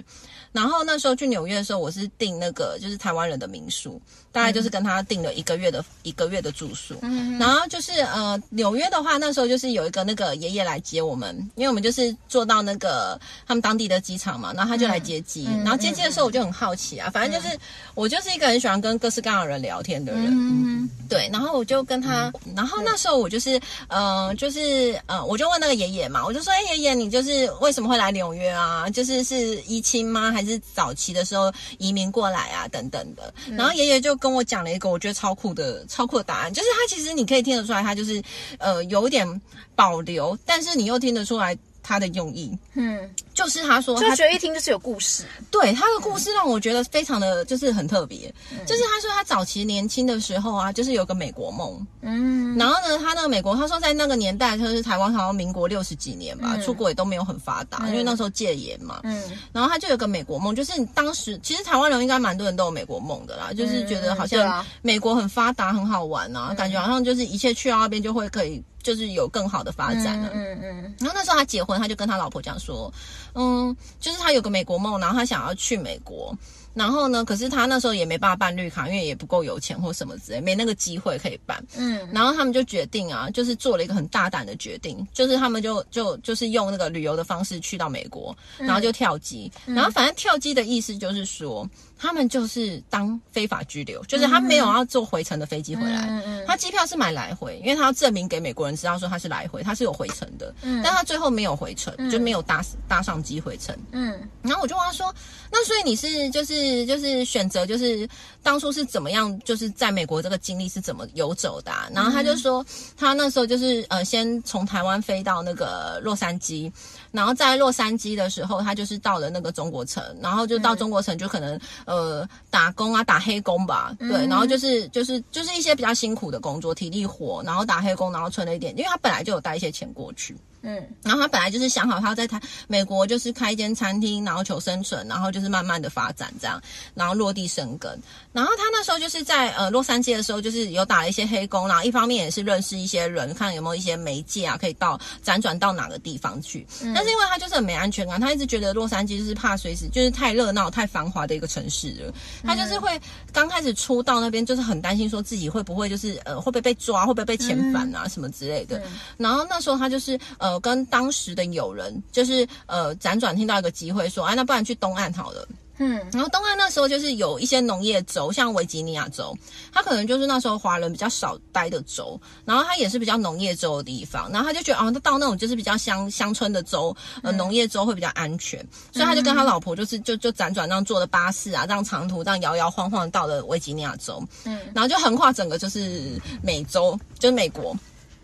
[0.53, 6.95] 然后那时候去纽约的时候，我是订那个就是台湾人的民宿，大概就是跟他订了一个月的、一个月的住宿。
[7.03, 15.47] 嗯然后就是呃纽约的话，那时候就是有一个那个爷爷来接我们，因为我们就是坐到那个他们当地的机场嘛，然后他就来接机。
[15.49, 17.59] 嗯然后接机的时候我就很好奇啊，反正就是、
[17.95, 20.27] 我就是一个很喜欢跟各式各样的人聊天的人。
[20.29, 28.89] 嗯，对，然后我就跟他然后那时候我就是，呃，就是呃，我就问那个爷爷嘛，我就说，哎，爷爷，你就是为什么会来纽约啊？
[28.91, 30.31] 就是是移亲吗？
[30.33, 32.69] 还是早期的时候移民过来啊？
[32.69, 33.33] 等等的。
[33.51, 38.23] 然后爷爷就跟我讲了一个我觉得超酷的、超酷的答案，就是他其实你可以听得出来，他就是
[38.59, 39.41] 呃有点
[39.75, 41.57] 保留，但是你又听得出来
[41.93, 42.57] 他的用意。
[42.75, 45.25] 嗯，就是他说就他觉得一听就是有故事。
[45.51, 48.33] 对他的故事让我觉得非常的就是很特别，
[48.67, 52.57] 就是他说他早期年轻的时候啊，就是有个美国梦，嗯。
[52.57, 59.01] 然后呢，他那个美国，他说在那个年代，就是台湾好像民国六十几年吧，出国也都没有很发达，因为那时候戒严嘛。
[59.05, 59.23] 嗯。
[59.53, 70.31] 然后他就有个美国梦，就是当时其实台湾人应该蛮多人都有美国梦的啦，就是觉得好像美国很发达、很好玩啊，感觉好像就是一切去到那边就会可以，就是有更好的发展啊。
[70.33, 72.93] 嗯嗯然后那时候他结婚，他就跟他老婆讲说，
[73.35, 76.37] 嗯，就是他有个美国梦，然后他想要去美国。
[76.75, 81.63] 然后呢，可是他那时候也没办法办绿卡，因为也不够有钱或什么之类，没那个机会可以办。
[81.77, 82.09] 嗯。
[82.13, 89.51] 然后他们就决定啊，就是做了一个很大胆的决定，就是他们就就就是用那个旅游的方式去到美国，然后就跳机。
[89.67, 100.81] 然后反正跳机的意思就是说，他们就是当非法拘留，就是他没有要坐回程的飞机回来，嗯嗯他机票是买来回，因为他要证明给美国人知道说他是来回，他是有回程的，嗯。
[100.83, 103.77] 但他最后没有回程，就没有搭搭上机回程。
[103.91, 104.19] 嗯。
[104.43, 105.15] 然后我就问他说
[105.51, 108.09] ：“那所以你是就是就是选择就是
[108.43, 112.65] 当初是怎么样，就是在美国这个经历是怎么游走的、啊？”然后他就说，
[112.97, 116.73] 他那时候就是呃，先从台湾飞到那个洛杉矶，
[117.11, 130.37] 然后在洛杉矶的时候，他就是到了那个中国城，然后就到中国城就可能呃打工啊，打黑工吧，对，然后就是就是就是一些比较辛苦的工作，体力活，然后打黑工，然后存了一点，因为他本来就有带一些钱过去。
[130.63, 136.61] 嗯然后他本来就是想好，他要在台美国就是开一间餐厅，然后求生存，然后就是慢慢的发展这样，
[136.95, 137.99] 然后落地生根。
[138.33, 146.67] 然后他那时候就是在呃洛杉矶的时候，就是有打了一些黑工，然后一方面也是认识一些人，看有没有一些媒介啊，可以到辗转到哪个地方去。
[146.95, 153.01] 但是因为他就是很没安全感，他一直觉得洛杉矶就是怕随时就是太热闹、太繁华的一个城市了，他就是会
[153.33, 158.83] 刚开始出到那边，就是很担心说自己会不会就是呃会不会被抓，会不会被遣返啊、什么之类的。
[159.17, 165.47] 然后那时候他就是呃跟当时的友人，就是呃辗转听到一个机会说，哎，那不然去东岸好了。
[165.79, 165.99] 嗯。
[166.13, 169.37] 然后东岸那时候就是有一些农业州，像维吉尼亚州，
[169.73, 184.59] 它可能就是那时候华人比较少待的州，然后它也是比较农业州的地方，然后他就觉得哦，他到那种就是比较乡乡村的州，呃，农业州会比较安全，所以他就跟他老婆就是就就辗转这样坐的巴士啊，这样长途这样摇摇晃晃到了维吉尼亚州，嗯。
[184.75, 187.75] 然后就横跨整个就是美洲，就是美国。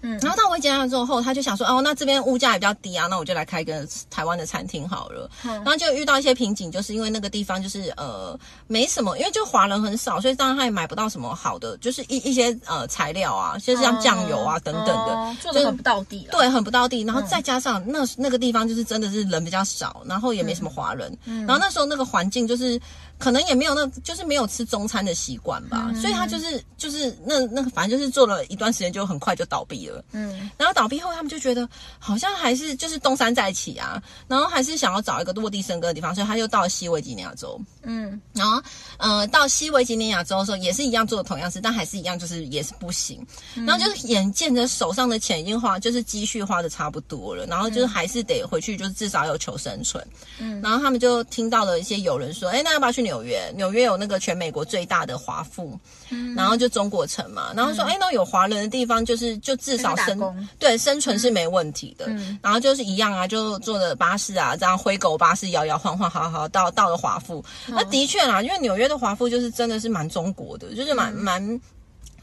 [0.02, 0.18] 嗯。
[0.18, 5.30] 然后到维吉尼亚之后，他就想说，哦，那这边物价也比较低啊，那我就来开个台湾的餐厅好了。
[5.42, 15.14] 然后就遇到一些瓶颈，就是因为那个地方就是呃没什么，因为就华人很少，所以当然他也买不到什么好的，就是一一些呃材料啊，就是像酱油啊、等等的。
[15.14, 16.26] 哦做的很不到地。
[16.30, 22.80] 对，很不到地，然后再加上那那个地方就是真的是人比较少，然后也没什么华人，然后那时候那个环境就是
[23.18, 30.50] 可能也没有那，就是没有吃中餐的习惯吧，所以他就是就是那那个反正就是做了一段时间就很快就倒闭了，嗯。
[30.56, 38.20] 然后倒闭后他们就觉得好像还是就是东山再起啊，然后还是想要找一个落地生根的地方，所以他就到了西维吉尼亚州，嗯。
[38.32, 38.62] 然后，
[38.98, 43.24] 呃，到西维吉尼亚州的时候，也是一样做同样事，但还是一样，就是也是不行。
[43.66, 50.06] 然后就是眼见着手上的钱已经花，就是积蓄花的差不多了，然后就是还是得回去，就是至少有求生存。
[50.38, 50.60] 嗯。
[50.62, 53.52] 然后他们就听到了一些有人说，哎，那要不要去纽约？
[53.56, 55.78] 纽约有那个全美国最大的华富，
[56.36, 57.52] 然后就中国城嘛。
[57.54, 62.06] 然后说，哎，那有华人的地方，就是就至少生对生存是没问题的。
[62.08, 67.44] 嗯然后就是一样啊，就坐着巴士啊，这样灰狗巴士摇摇晃晃，好好到到了华富。
[67.66, 71.60] 那的确啦，因为纽约的华富就是真的是蛮中国的，就是蛮蛮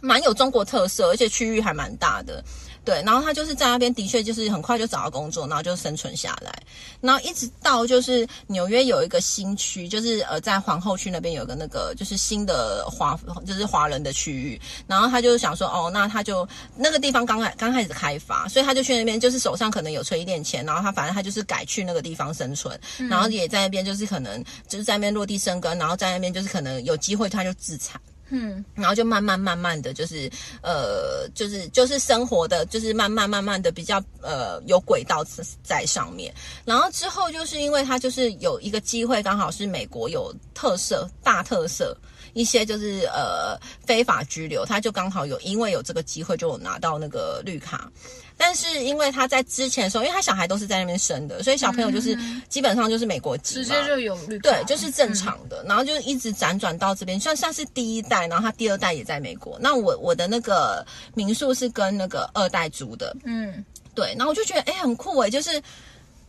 [0.01, 2.43] 蛮有中国特色，而且区域还蛮大的。
[2.85, 6.53] 对，然后他就是在那边的确就是很快就找到工作，然后就生存下来，
[7.01, 27.99] 然后一直到就是纽约有一个新区，就是呃在皇后区那边有个那个就是新的华就是华人的区域，然后他就想说哦，那他就那个地方刚开刚开始开发，所以他就去那边，就是手上可能有存一点钱，然后他反正他就是改去那个地方生存，然后也在那边就是可能就是在那边落地生根，然后在那边就是可能有机会他就自产。
[28.29, 30.29] 嗯然后就慢慢慢慢的就是
[30.61, 35.23] 呃，就是就是生活的，就是慢慢慢慢的比较呃有轨道
[35.63, 36.33] 在上面。
[36.65, 41.95] 然后之后就是因为他就是有一个机会，刚好是美国有特色大特色。
[42.33, 47.89] 一些就是呃非法居留，他就刚好有因为有这个机会就有拿到那个绿卡。
[48.37, 52.17] 但是因为他在之前的时候，因为他小孩都是在那边生的，所以小朋友就是
[52.49, 55.63] 基本上就是美国籍，直接就有绿卡，对，就是正常的。
[55.67, 59.57] 然后就一直辗转到这边，算算是第一代，然后他第二代也在美国。
[59.61, 64.13] 那我我的那个民宿是跟那个二代租的，嗯，对。
[64.17, 65.61] 然后我就觉得哎很酷哎，就是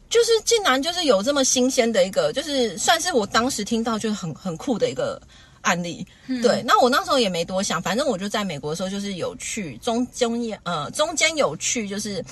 [0.08, 5.20] 就是竟然就是有这么新鲜的一个，就是算是我当时听到就很很酷的一个。
[5.66, 6.06] 案例，
[6.42, 12.24] 对，那我那时候也没多想，反正我就在美国的时候，就是有去中中间呃中间有去，就是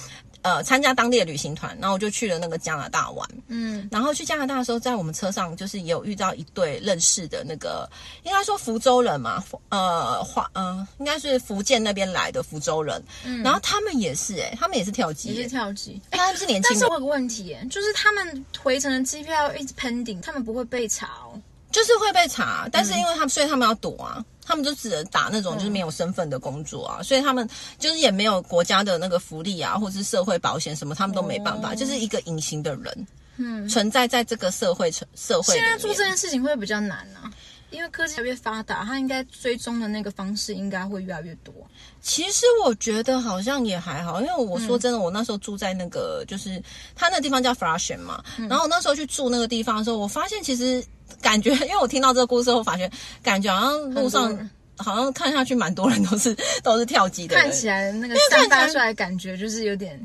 [0.43, 7.91] 呃参加当地的旅行团，然后我就去了那个加拿大玩，嗯，然后去加拿大的时候，在我们车上就是也有遇到一对认识的那个，
[8.23, 21.41] 应该说福州人嘛，呃华呃应该是福建那边来的福州人，嗯，然后他们也是哎，他们也是跳机，也是跳机，他们是年轻，但是我有个问题，就是他们回程的机票一直 pending，他们不会被查哦。
[21.75, 27.49] 就是会被查，但是因为他们，所以他们要躲啊，他们就只能打那种就是没有身份的工作啊，所以他们
[27.81, 33.07] 就是也没有国家的那个福利啊，或者是社会保险什么，他们都没办法，就是一个隐形的人，
[33.39, 35.53] 嗯，存在在这个社会社会。
[35.53, 37.27] 现在做这件事情会比较难啊，
[37.71, 41.53] 因为科技越发达，它应该追踪的那个方式应该会越来越多。
[42.01, 46.63] 其实我觉得好像也还好，因为我说真的，我那时候住在那个就是
[46.95, 50.85] 他那个地方叫 Flushing 嘛，然后我那时候去住那个地方的时候，我发现其实。
[51.21, 52.91] 感觉， 因为我听到这个故事后，发觉
[53.23, 57.37] 感觉好像路上好像看下去，蛮多人都是都是跳级的。
[57.37, 59.99] 看起来那个散发出来感觉就是有点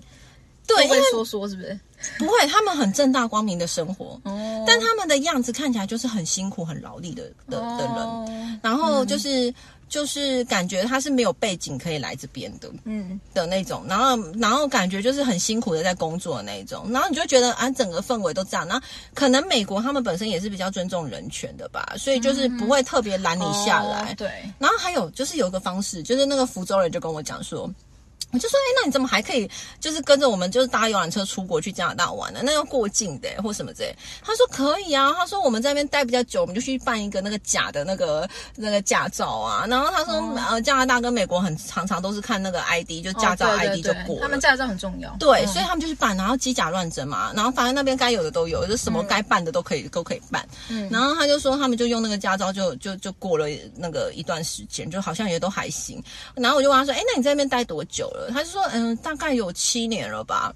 [0.67, 1.79] 对，会说说是不是？
[2.17, 9.53] 不会，他们很正大光明的生活，哦，但他们的样子看起来就是很辛苦、很劳力的的的人，然后就是。
[9.89, 13.19] 就是感觉他是没有背景可以来这边的，嗯。
[13.33, 24.29] 的那种，然后然后感觉就是很辛苦的在工作的那种，然后你就觉得啊，整个氛围都这样，然后可能美国他们本身也是比较尊重人权的吧，所以就是不会特别拦你下来，对。
[24.59, 27.69] 然后还有就是有个方式，就是那个福州人就跟我讲说。
[28.31, 32.41] 我就说，哎，那你怎么还可以，就是跟着我们，就是搭游览车出国去加拿大玩呢？
[32.43, 33.95] 那要过境的，或什么之类。
[34.23, 39.65] 他说可以啊，他说我们在那边待比较久，我们就去办一个那个假的那个那个驾照啊。
[39.67, 40.13] 然后他说，
[40.49, 44.19] 呃，加拿大跟美国很常常都是看那个 ID，就驾照 ID 就过。
[44.21, 45.15] 他们驾照很重要。
[45.19, 50.47] 对，所以他们就去办，然后机甲乱真嘛，然后反正那边该有的都有，就什么该办的都可以都可以办。
[50.69, 50.87] 嗯。
[50.91, 56.01] 然后他就说，他们就用那个驾照，就就就过了那个一段时间，就好像也都还行。
[56.35, 58.18] 然后我就问他说，哎，那你在那边待多久了？
[58.29, 58.95] 他就说，嗯。
[58.97, 60.53] 大概有七年了吧，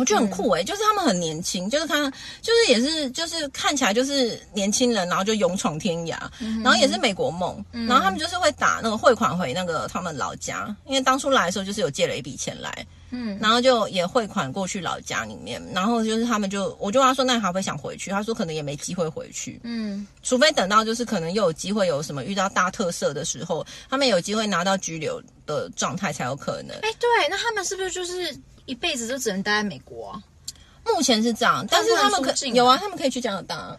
[0.00, 2.10] 我觉得很酷哎，就是他们很年轻，就是他，
[2.42, 6.18] 就是也是，就是看起来就是年轻人，然后就勇闯天涯，
[6.64, 12.86] 然后也是美国梦，然后他们就是会打那个汇款回那个他们老家，因为当初来的时候就是有借了一笔钱来。
[13.12, 18.08] 嗯，然后就也汇款过去老家里面，然后就是他们就，我就问他说，那你还会想回去？
[18.08, 26.76] 他说可能也没机会回去，嗯，除非等到就是可能又有机会有什么遇到大特色的时候，他们有机会拿到居留的状态才有可能。
[26.82, 28.32] 哎，对，那他们是不是就是
[28.70, 30.22] 一辈子就只能待在美国？
[30.84, 33.76] 目前是这样，但是他们可有啊，他们可以去加拿大，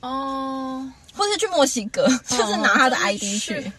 [0.00, 3.72] 哦，或者去墨西哥， 就是拿他的 ID 去。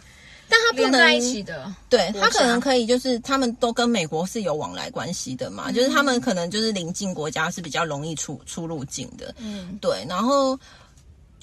[0.49, 10.59] 但他不能在一起的，对他可能可以，就是他们都跟美国是有往来关系的嘛，就是他们可能就是邻近国家是比较容易出出入境的，嗯，对，然后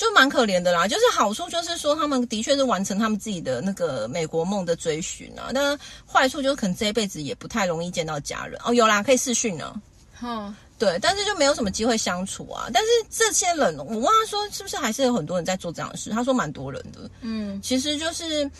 [0.01, 0.89] 就蛮可怜的啦。
[0.89, 5.79] 就是好处就是说，他们的确是完成他们自己的那个美国梦的追寻啊，那
[6.11, 8.73] 坏处就是可能这一辈子也不太容易见到家人哦。
[8.73, 9.75] 有啦，可以视讯呢，
[10.23, 12.71] 哦，对，但是就没有什么机会相处啊。
[12.73, 18.51] 但是这些人，我问他说是不是还是有很多人在做这样的事，他说蛮多人的，嗯，其实就是。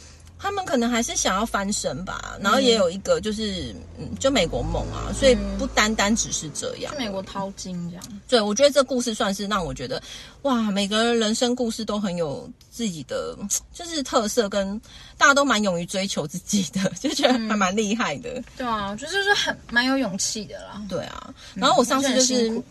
[0.43, 6.91] 他们可能还是想要翻身吧，然后也有一个就是，嗯，就美国梦啊，所以不单单只是这样。
[6.95, 8.05] 去美国淘金这样。
[8.27, 10.03] 对，我觉得这故事算是让我觉得，
[10.43, 13.37] 哇，每个人生故事都很有自己的
[13.75, 14.81] 就是特色，跟
[15.19, 18.43] 大家都蛮勇于追求自己的，就觉得还蛮厉害的。
[18.57, 20.83] 对啊，我觉得就是很蛮有勇气的啦。
[20.89, 22.63] 对啊，然后我上次就是。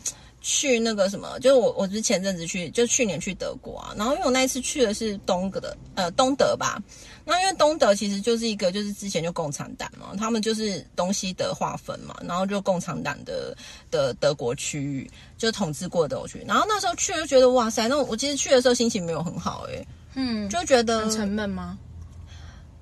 [0.42, 3.94] 去那个什么，就是我，我是前阵子去，就去年去德国啊。
[3.98, 6.82] 然后因为我那一次去的是东德的，呃，东德吧。
[7.30, 13.56] 那因为东德其实就是一个，就是之前就共产党嘛，他们就是东西德划分嘛，然后就共产党的
[13.92, 16.44] 的德国区域就统治过的区。
[16.48, 21.78] 然后那时候去就觉得哇塞，那我其实去的时候心情没有很好哎，嗯，就觉得很沉闷吗？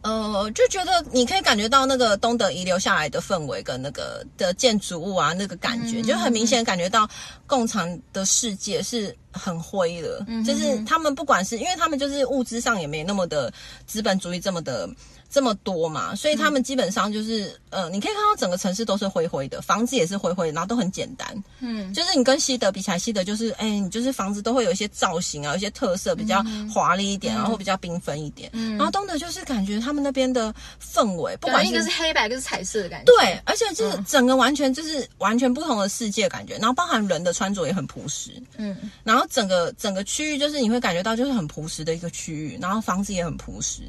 [0.02, 7.10] 呃，就觉得你可以感觉到那个东德遗留下来的氛围跟那个的建筑物啊，那个感觉就很明显感觉到
[7.46, 13.52] 共产的世界是很灰的，就是他们不管是因为他们就是物资上也没那么的
[13.86, 14.88] 资本主义这么的
[15.30, 21.44] 这么多嘛，所以他们基本上就是，呃，你可以看到整个城市都是灰灰的，房子也是灰灰的，然后都很简单。
[21.60, 28.50] 嗯，就是你跟西德比起来，西德就是，哎，你就是房子都会有一些造型啊，有一些特色，比较华丽一点，然后比较缤纷一点。
[28.78, 33.12] 然后东德就是感觉他们那边的氛围，不管一个是黑白，一个是彩色的感觉。
[33.12, 43.82] 对，而且就是整个完全就是完全不同的世界感觉，然后包含人的穿着也很朴实，嗯，然后整个整个区域就是你会感觉到就是很朴实的一个区域，然后房子也很朴实，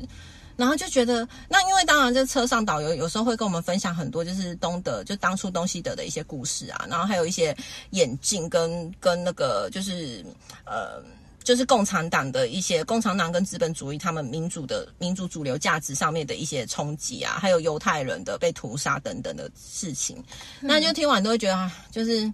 [0.59, 7.57] 然后就觉得那因为当然这车上导游有时候会跟我们分享很多就是东德就当初东西德的一些故事啊，然后还有一些
[7.93, 10.23] 眼镜跟跟那个就是
[10.67, 11.03] 呃。
[11.45, 20.23] 就是共产党的一些共产党跟资本主义他们民主的民主主流价值上面的一些冲击啊，还有犹太人的被屠杀等等的事情，
[20.61, 22.31] 那就听完都会觉得啊，就是。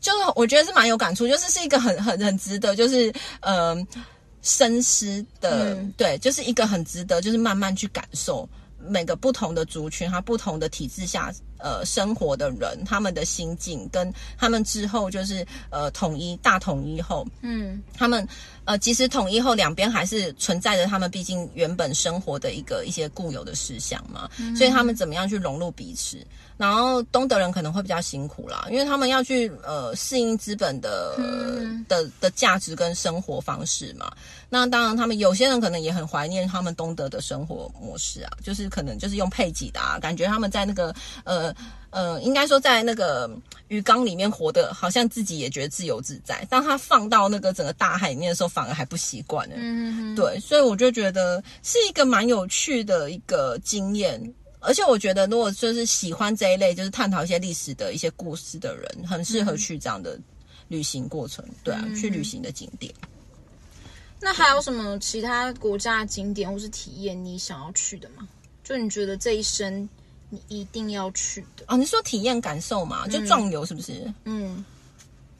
[0.00, 3.74] 就是我觉得是蛮有感触，就是是一个很很很值得，就是呃
[4.42, 5.92] 深思的，嗯。
[5.96, 18.26] 对，就是一个很值得，就是慢慢去感受每个不同的族群，它不同的体制下呃生活的人，他们的心境跟他们之后就是呃统一大统一后，嗯他们
[18.64, 26.18] 呃，即使统一后，两边还是存在着他们毕竟原本生活的一个一些固有的思想嘛，所以他们怎么样去融入彼此？
[26.58, 31.16] 然后东德人可能会比较辛苦啦，因为他们要去呃适应资本的、
[31.88, 34.12] 的的价值跟生活方式嘛。
[34.50, 40.94] 那当然，他们有些人可能也很怀念他们东德的生活模式啊，就是可能就是用配给的啊，感觉他们在那个
[41.24, 41.54] 呃
[41.90, 43.30] 呃，应该说在那个
[43.68, 46.46] 鱼缸里面活的，好像自己也觉得自由自在。
[46.48, 49.54] 当他放到那个整个大海里面的时候，反而还不习惯呢。
[49.58, 54.20] 嗯，对，所以我就觉得是一个蛮有趣的一个经验。
[54.60, 60.18] 而且我觉得，如果就是喜欢这一类，就是探讨一些历史的一些故事的人，很适合去这样的
[60.66, 61.44] 旅行过程。
[61.62, 62.92] 对啊，去旅行的景点。
[64.20, 68.26] 那还有什么其他国家的景点或是体验你想要去的吗？
[68.64, 69.88] 就你觉得这一生
[70.28, 71.64] 你一定要去的？
[71.68, 74.12] 哦，你说体验感受嘛，就壮游是不是？
[74.24, 74.64] 嗯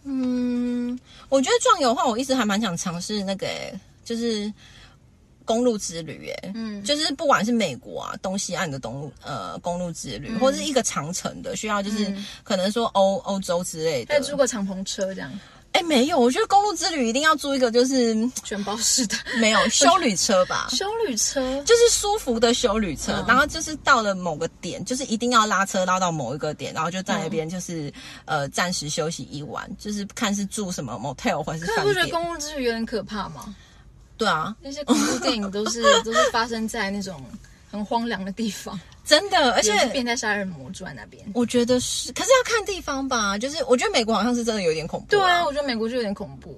[0.05, 0.99] 嗯，
[1.29, 4.51] 我觉得壮游的话，我一直还蛮想尝试那个、欸，就是
[5.45, 14.21] 公路之旅、欸，嗯就是不管是美国啊东西岸的东路呃公路之旅，或者是一个长城的，需要就是可能说欧欧洲之类的再。
[14.21, 15.31] 租个敞篷车这样，
[15.73, 20.67] 哎，没有，我觉得公路之旅一定要租一个就是全包式的没有修旅车吧。
[20.71, 21.63] 修旅车。
[21.65, 27.93] 就是舒服的修旅车，嗯然后就是到了某个点，就是一定要拉车拉到某一个点，然后就在那边就是、
[28.25, 32.09] 呃暂时休息一晚，就是看是住什么 motel 或是饭可你不觉得。
[32.09, 33.55] 公路之旅有点可怕吗？
[34.17, 37.23] 对啊，那些恐怖电影都是 都是发生在那种
[37.71, 38.79] 很荒凉的地方，
[39.09, 41.25] 真的，而而且变态杀人魔住在那边。
[41.35, 43.39] 我觉得是，可是要看地方吧。
[43.39, 46.57] 就是我觉得美国好像是真的有点恐怖、对啊，，我觉得美国就有点恐怖。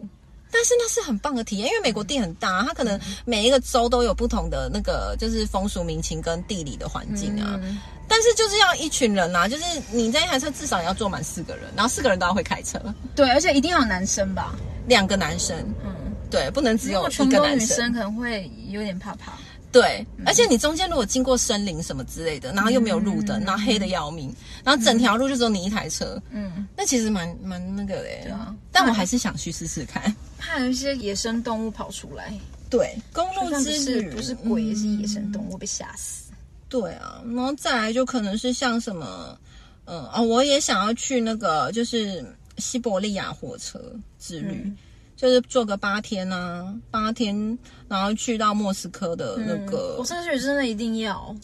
[0.53, 7.59] 但是那是很棒的体验，因为美国地很大，它可能每一个州都有不同的那个就是风俗民情跟地理的环境啊。
[7.63, 7.79] 嗯
[8.13, 12.77] 但是就是要一群人啊，就是你这一台车至少要坐满四个人，然后四个人都要会开车，
[13.15, 14.57] 对，而且一定要有男生吧？
[14.89, 15.95] 两个男生，嗯，
[16.29, 17.61] 对，不能只有一个男生。
[17.61, 19.35] 女生，可能会有点怕怕。
[19.73, 28.21] 对，而且你中间如果经过森林什么之类的，然后又没有路灯，然后黑的要命，然后整条路就只有你一台车，嗯，那其实蛮蛮那个的耶。
[28.25, 28.55] 对啊。
[28.73, 30.15] 但我还是想去试试看。
[30.39, 32.33] 怕有一些野生动物跑出来，
[32.69, 36.33] 对，公路之旅是不是鬼，也是野生嗯动物，被吓死。
[36.69, 39.39] 对啊，然后再来就可能是像什么，
[39.85, 42.25] 嗯哦，我也想要去那个就是
[42.59, 43.81] 西伯利亚火车
[44.19, 44.77] 之旅，嗯
[45.21, 47.59] 就是做个八天啊，八天，
[47.89, 51.37] 然后去到莫斯科的那个，我上去真的一定要，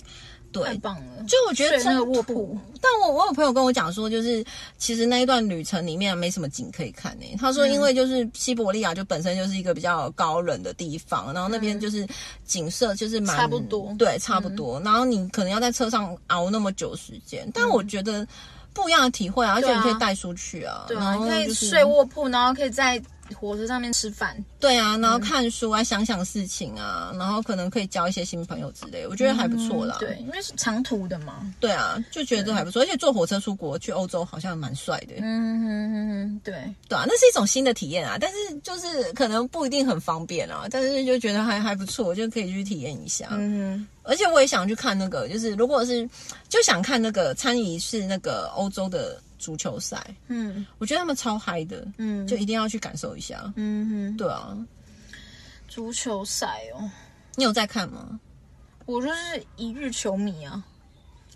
[0.51, 1.22] 对太，棒了！
[1.29, 4.43] 就我觉得睡那个卧铺，但我我有朋友跟我讲说，就是
[4.79, 12.09] 其实那一段旅程里面没什么景可以看呢、他说，因为就是西伯利亚就本身就是一个比较高冷的地方，然后那边就是
[12.47, 14.81] 景色就是蛮差不多对，差不多。
[14.81, 18.27] 然后你可能要在车上熬那么久时间，但我觉得
[18.72, 22.99] 不一样的体会啊，而且你可以带出去啊，对啊，你可以睡卧铺，然后可以在
[23.35, 29.97] 火车上面吃饭，对啊，然后看书啊，想想事情啊，然后可能可以交一些新朋友之类，我觉得还不错啦。
[29.99, 31.53] 嗯对，因为是长途的嘛。
[31.61, 35.14] 对啊，就觉得还不错，而且坐火车出国去欧洲好像蛮帅的。
[35.18, 36.55] 嗯哼哼哼，对，
[36.89, 43.29] 对啊，那是一种新的体验啊，但是就是可能不一定很方便啊，但是就觉得还还不错，就可以去体验一下。
[43.33, 46.09] 嗯哼而且我也想去看那个，就是如果是
[46.49, 50.66] 就想看那个参与是那个欧洲的足球赛，嗯。
[50.78, 53.53] 我觉得他们超嗨的，嗯，就一定要去感受一下。
[53.55, 54.57] 嗯哼，对啊，
[55.68, 56.90] 足球赛哦，
[57.36, 58.18] 你有在看吗？
[58.86, 60.64] 我就是一日球迷啊，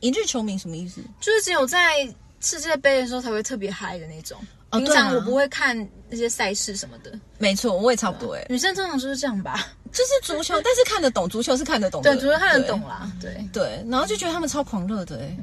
[0.00, 1.00] 一日球迷什么意思？
[1.20, 2.04] 就是只有在
[2.40, 4.36] 世界杯的时候才会特别嗨的那种。
[4.72, 5.76] 平常我不会看
[6.08, 9.68] 那些赛事什么的，没错，我也差不多哎、女生通常就是这样吧。
[9.92, 13.48] 就是足球，但是看得懂，足球是看得懂的，对，足球看得懂啦，对。
[13.52, 15.36] 对，然后就觉得他们超狂热的哎、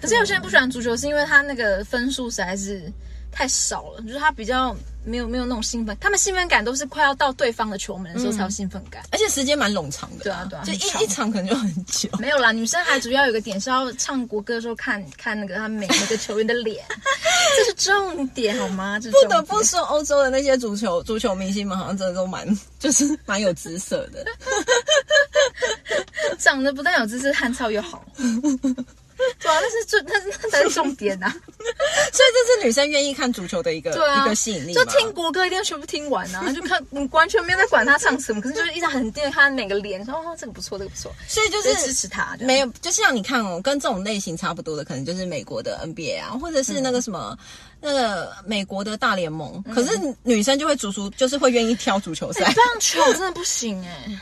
[0.00, 2.90] 可是有些人不喜欢足球，是因为他那个分数实在是
[3.30, 4.74] 太少了，就是他比较
[5.04, 9.02] 没有没有那种兴奋，他们兴奋感都是快要到对方的球门的时候才有兴奋感。
[9.12, 12.08] 而且时间蛮冗长的、对啊对啊就一一场可能就很久。
[12.18, 16.84] 没有啦，女生还主要有个点是要唱国歌的时候看 看那个他们每每个球员的脸，
[17.56, 18.98] 这是重点好吗？
[18.98, 22.46] 这是不得不说，欧洲的那些足球足球明星们好像真的都蛮，
[22.78, 24.24] 就是蛮有姿色的。
[26.38, 28.04] 长得不但有姿色，汗操又好。
[29.40, 31.32] 对啊，那是最那是那才是重点呐、啊！
[32.12, 42.34] 所以这是女生愿意看足球的一个、一个吸引力就嘛听国歌一定要全部听完啊， 就看你完全没有在管他唱什么，可是就是一直很盯着他每个脸，说哦这个不错，这个不错，所以就就是支持他。
[42.38, 47.36] 这样没有，就像你看哦，跟这种类型差不多的，可能就是美国的 NBA 啊，或者是那个什么、
[47.80, 49.62] 那个美国的大联盟。
[49.74, 52.44] 可是女生就会足足就是会愿意挑足球赛。
[52.54, 54.20] 棒球真的不行哎、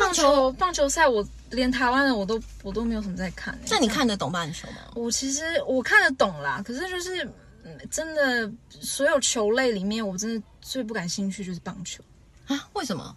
[0.00, 3.60] 棒球棒球赛我连台湾的我都我都没有什么在看、欸。
[3.70, 4.76] 那你看得懂棒球吗？
[4.94, 7.24] 我其实我看得懂啦，可是就是
[7.64, 12.02] 嗯真的所有球类里面，我真的最不感兴趣就是棒球，
[12.46, 12.68] 啊？
[12.72, 13.14] 为什么？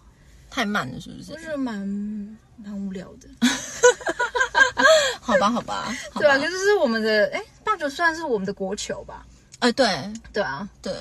[0.50, 1.32] 太慢了，是不是？
[1.32, 1.78] 我觉得蛮
[2.56, 3.28] 蛮无聊的。
[5.20, 9.26] 好吧，好吧，好 对啊，吧可是是我们的哎，棒球算是我们的国球吧？
[9.60, 9.88] 哎、对
[10.32, 10.92] 对啊，对。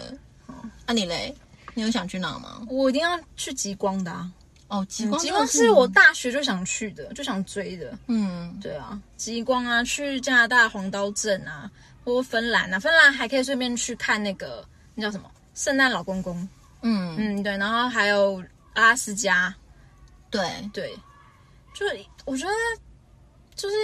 [0.85, 1.35] 啊，你嘞？
[1.75, 2.61] 你有想去哪吗？
[2.69, 4.29] 我一定要去极光的啊！
[4.73, 7.95] 哦，极光，极光是我，大学就想去的，就想追的。
[8.07, 11.69] 嗯，对啊，极光啊，去加拿大黄刀镇啊，
[12.03, 16.49] 或芬兰啊，芬兰还可以顺便去看那个那叫什么圣诞老公公。
[16.81, 18.43] 嗯，嗯，对，然后还有
[18.73, 19.53] 阿拉斯加，
[20.31, 20.97] 对，对，
[21.75, 22.51] 就是我觉得
[23.55, 23.75] 就是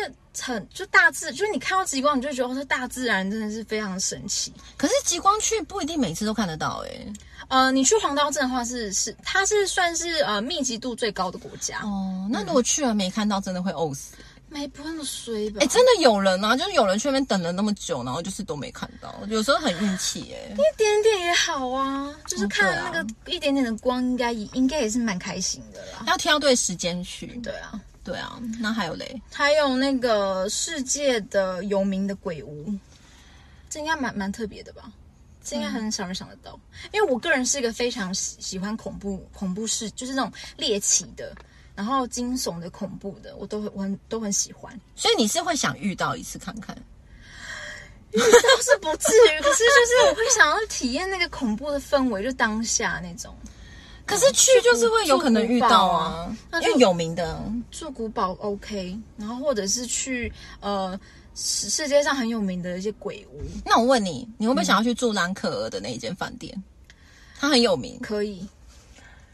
[0.42, 4.52] 很就大自，就是你看到极光，你就觉得哦，这大自然真的是非常神奇。
[4.76, 7.14] 可是极光去不一定每次都看得到、哎。
[7.50, 14.16] 呃，你去黄刀镇的话是是，它是算是呃密集度最高的国家，哦，那如果去了没看到，真的会呕死。
[14.52, 15.60] 没不会那么衰吧？
[15.62, 20.52] 哎、真的有人啊，就是有人去那边等了那么久，然后就是都没看到，有时候很运气哎。
[20.54, 26.04] 一点点也好啊，就是看那个一点点的光，应该也应该也是蛮开心的啦。
[26.08, 27.28] 要挑对时间去。
[27.44, 32.74] 对啊，对啊，那还有嘞，还有那个世界的有名的鬼屋，
[33.70, 34.92] 这应该蛮蛮特别的吧？
[35.44, 36.60] 这应该很少人想得到，
[36.92, 41.36] 因为我个人是一个非常喜喜欢恐怖恐怖事，就是那种猎奇的，
[41.76, 44.78] 然后惊悚的、恐怖的，我都会我很都很喜欢。
[44.96, 46.76] 所以你是会想遇到一次看看？
[48.12, 53.36] 倒是不至于，可是就是我会想要体验那个恐怖的氛围，就当下那种。
[54.06, 57.40] 可是去就是会有可能遇到啊，因为有名的。
[57.70, 61.00] 住古堡 OK，然后或者是去呃
[61.42, 66.62] 世世界上很有名的一些鬼屋，那我问你，你会不会想要去住兰可儿的那一间饭店？
[67.40, 67.98] 它很有名。
[68.02, 68.46] 可以，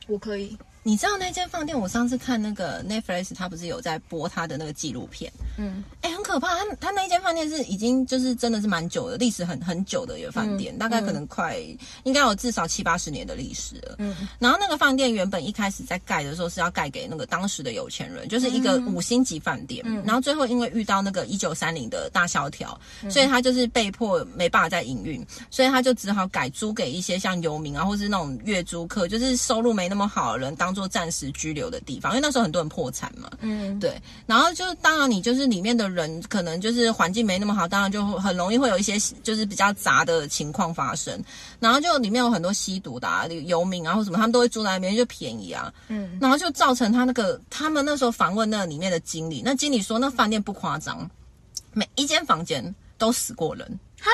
[0.06, 0.56] 我可以。
[0.88, 1.78] 你知道那间饭店？
[1.78, 5.34] 我上次看那个 Netflix，他不是有在播他的那个纪录片？
[5.58, 6.50] 嗯，哎、很可怕。
[6.50, 11.58] 他他那一间饭店是已经就是真的是蛮久的，历史很很久的一个饭店，大概可能快、
[12.04, 13.96] 应该有至少七八十年的历史了。
[13.98, 19.84] 嗯，然后那个饭店原本一开始在盖的时候是要盖给那个当时的有钱人，就是一个五星级饭店。
[19.88, 22.80] 嗯然后最后因为遇到那个一九三零的大萧条，
[23.10, 32.12] 所以他就是被迫没办法再营运，所以他就只好改租给一些像游民啊，或是那种月租客，就是收入没那么好的人，当做暂时居留的地方。
[32.12, 33.32] 因为那时候很多人破产嘛。
[33.40, 41.24] 嗯，对，然后就是当然你就是里面的人可能就是环境没那么好，当然就很容易会有一些就是比较杂的情况发生。
[41.60, 45.74] 然后就里面有很多吸毒的、啊、游民啊或什么，他们都会住在那边，就便宜啊。
[45.88, 51.10] 嗯，然后就造成他那个他们那时候访问那里面的经理，那经理说那饭店不夸张，
[51.72, 54.12] 每一间房间都死过人，哈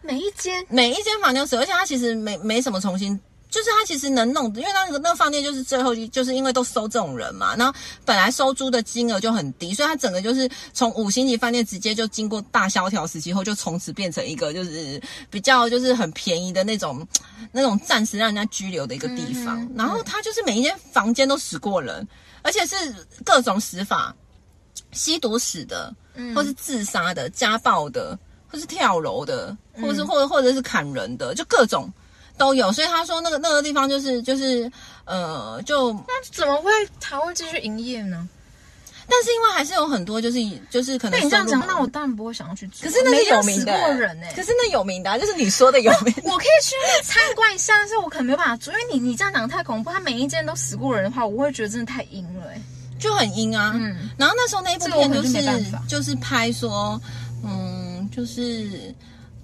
[0.00, 3.18] 每一间每一间房间都死，而且他其实没没什么重新。
[3.52, 14.98] 就是他其实能弄，因为那个那个饭店就是最后就是因为都收这种人嘛，然后本来收租的金额就很低，所以他整个就是从五星级饭店直接就经过大萧条时期后，就从此变成一个就是
[15.28, 17.06] 比较就是很便宜的那种
[17.52, 19.60] 那种暂时让人家拘留的一个地方。
[19.60, 22.08] 嗯然后他就是每一间房间都死过人，
[22.40, 22.74] 而且是
[23.22, 24.16] 各种死法，
[24.92, 31.92] 吸毒死的，嗯或是自杀的、家暴的，或是跳楼的，或嗯是或者或者是砍人的，就各种。
[32.38, 34.70] 都有，所以他说那个那个地方就是就是
[35.04, 36.70] 呃，就那怎么会
[37.02, 38.28] 还会继续营业呢？
[39.08, 40.38] 但是因为还是有很多就是
[40.70, 42.84] 就是可能那你这样讲，那我当然不会想要去住。
[42.84, 46.14] 可是那是有名的、人哎、可是那有名的、啊，就是你说的有名。
[46.24, 52.62] 我可以去参观一下，但是我可能没有办法住，因为你你这样讲太恐怖，他每一间都死过人的话，我会觉得真的太阴了、欸。
[52.98, 53.72] 就很阴啊。
[53.74, 55.42] 嗯然后那时候那一部片就就是
[55.88, 56.98] 就是拍说，
[57.44, 58.94] 嗯，就是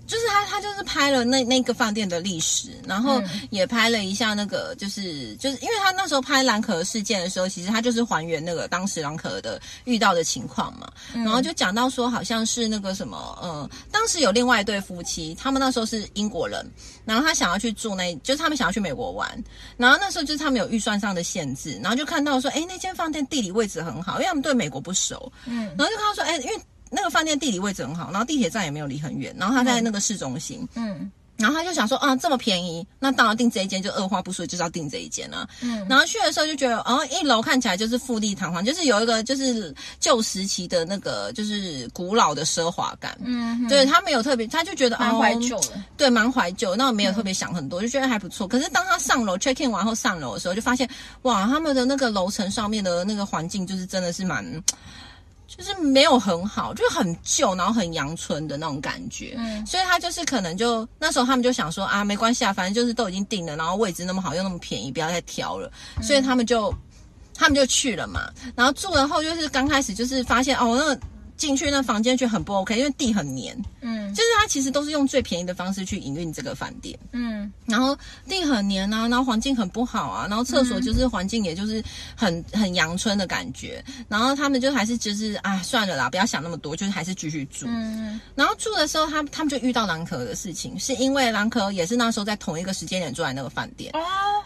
[0.08, 16.66] 就是他他就是拍了那那个饭店的历史，然后也拍了一下那个就是就是因为他那时候拍蓝可事件的时候，其实他就是还原那个当时蓝可的遇到的情况嘛，然后就讲到说好像是那个什么呃，当时有另外一对夫妻，他们那时候是英国人，
[17.04, 19.44] 然后他想要去住那，就是他们想要去美国玩，
[19.76, 26.58] 然后那时候就是他们有预算上的限制，然后就看到说，哎，那间饭店地理位置很好，因为他们对美国不熟，嗯，然后就看到说，哎，因为。
[26.90, 48.48] 那个饭店地理位置很好，然后地铁站也没有离很远，然后他在那个市中心，嗯，然后他就想说啊，这么便宜，那当然订这一间就二话不说就是要订这一间啊，嗯，然后去的时候就觉得，哦，一楼看起来就是富丽堂皇，就是有一个就是旧时期的那个就是古老的奢华感，嗯，对他没有特别，他就觉得蛮怀旧的，对，蛮怀旧，那我没有特别想很多，就觉得还不错。
[48.48, 50.88] 可是当他上楼 check in 完后上楼的时候，就发现
[51.22, 54.44] 哇，他们的那个楼层上面的那个环境就是真的是蛮。
[55.48, 59.34] 就是没有很好，就很旧，然后很阳春的那种感觉。
[59.38, 65.72] 嗯，所以他就是可能就那时候他们就想说啊，没关系啊，反正就是都已经定了，然后位置那么好，又那么便宜，不要再挑了。
[66.02, 66.72] 所以他们就
[67.34, 68.30] 他们就去了嘛。
[68.54, 70.94] 然后住了后，就是刚开始就是发现哦，那
[71.38, 73.56] 进去那房间就很不 OK，因为地很黏。
[73.80, 76.98] 嗯，就是他其实都是用最便宜的方式去营运这个饭店。
[77.12, 81.82] 嗯，然后地很黏啊，然后环境很不好啊，然后厕所就是环境也就是
[82.16, 83.82] 很很阳春的感觉。
[84.08, 87.66] 然后他们就还是就是啊，算了啦，不要想那么多，就是还是继续住。
[87.68, 93.92] 嗯，然后住的时候，他他们就遇到兰可的事情，是因为兰可也是那时候在同一个时间点住在那个饭店。
[93.94, 94.00] 哦，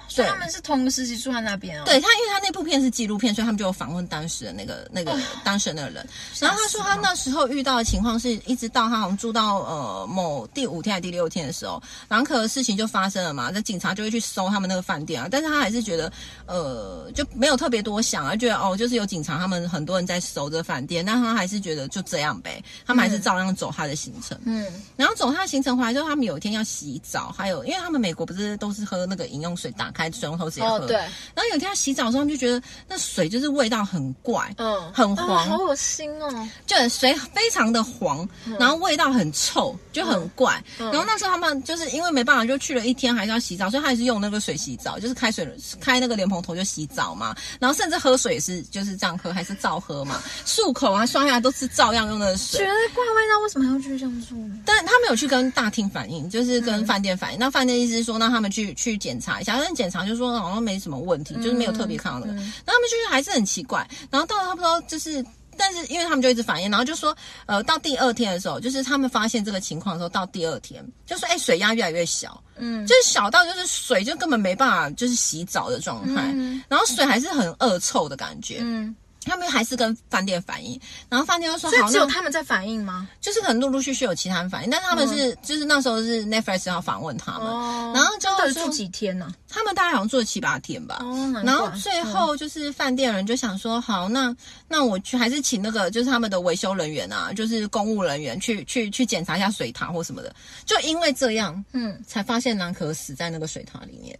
[0.09, 1.85] 所以他们是同个时期住在那边哦。
[1.87, 6.07] 对他，因为他那部片是纪录片，所以他们就有访问当时的那个那个当时的那个人。
[6.39, 9.53] 然后他说他那时候遇到的情况是一直到他好像住到。
[9.63, 13.51] 呃，某第五天还是第六天的时候，狼可的事情就发生了嘛。
[13.53, 16.13] 那警察就会去搜他们那个饭店啊，但是他还是觉得，
[16.47, 24.39] 呃，就没有特别多想啊，觉得哦，就是有警察，他们很多人在搜这饭店，但他还是觉得就这样呗，他们还是照样走他的行程。
[24.45, 24.67] 嗯，
[24.97, 30.77] 然后走他的行程回来之后，他们有一天要洗澡，还有因为他们美国不是都是喝那个饮用水，打开水龙头直接喝。
[30.77, 30.97] 哦，对。
[30.97, 39.79] 然后有一天要洗澡的时候，他们就觉得那水就是味道很怪，嗯，很黄，好恶心哦，就水非常的黄，然后味道很臭。
[39.93, 45.47] 就很怪，然后那时候他们就是因为没办法，就去了一天还是要洗澡，所以他还是用那个水洗澡，就是开水
[45.81, 47.37] 开那个莲蓬头就洗澡嘛。
[47.61, 52.61] 然后甚至喝水也是就是这样喝，还是照喝嘛，漱口啊、刷牙都是照样用那个水。
[52.61, 54.59] 觉得怪味道，为什么还要去这样做呢？
[54.65, 57.39] 但他没有去跟大厅反映，就是跟饭店反映。
[57.39, 62.33] 那饭店意思是说，让他们去去检查一下，但检查就说好像没什么问题，就是没有特别看到那个。
[62.33, 63.87] 那他们就是还是很奇怪。
[64.11, 65.23] 然后到了差不多就是。
[65.57, 76.23] 但是因为他们就一直反应，然后就说，呃，到第二天的时候，就是他们发现这个情况的时候，到第二天就说，哎，水压越来越小，嗯，就是小到就是水就根本没办法就是洗澡的状态，
[76.69, 78.95] 然后水还是很恶臭的感觉，嗯。
[79.25, 83.09] 他们还是跟饭店反映，然后饭店就说：“好，只有他们在反映吗？
[83.21, 87.49] 就是可能陆陆续续有其他人反映，但是他们是就是那时候是 Netflix 要访问他们，
[87.93, 89.33] 然后就住几天呢？
[89.49, 91.01] 他们大概好像住了七八天吧。
[91.45, 94.35] 然后最后就是饭店人就想说：好，那
[94.69, 100.35] 那我去还是请那个就是他们的维修人员啊，就是公务人员去去去检查一下水塔或什么的。
[100.65, 104.19] 就因为这样，嗯，才发现蓝可死在那个水塔里面。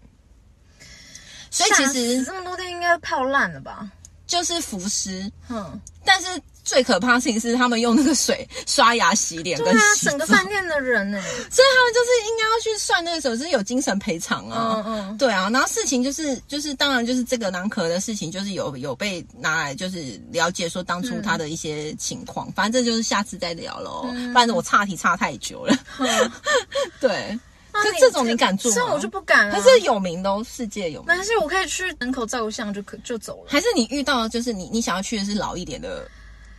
[1.51, 3.91] 所以其实这么多天应该泡烂了吧？”
[4.33, 6.27] 就是浮尸，嗯，但是
[6.65, 11.21] 最可怕的事情是他们用那个水刷牙、洗脸跟洗整个饭店的人呢，
[11.53, 25.77] 所以他们就是应该要去算那个时候是有精神赔偿啊，嗯嗯，对啊，然后事情就是就是当然就是这个囊壳的事情，就是有有被拿来就是了解说当初他的一些情况，反正就是下次再聊喽，不然我岔题岔太久了，
[26.99, 27.39] 对。
[27.81, 28.75] 可这种你敢住吗？
[28.75, 29.55] 这我就不敢了。
[29.55, 31.07] 可是有名的，世界有名。
[31.09, 33.47] 但是我可以去门口照个相就可就走了。
[33.49, 36.07] 还是你遇到就是你你想要去的是老一点的，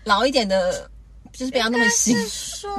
[0.04, 0.90] 老一点的，
[1.32, 2.18] 就是不要那么新。
[2.28, 2.76] 说，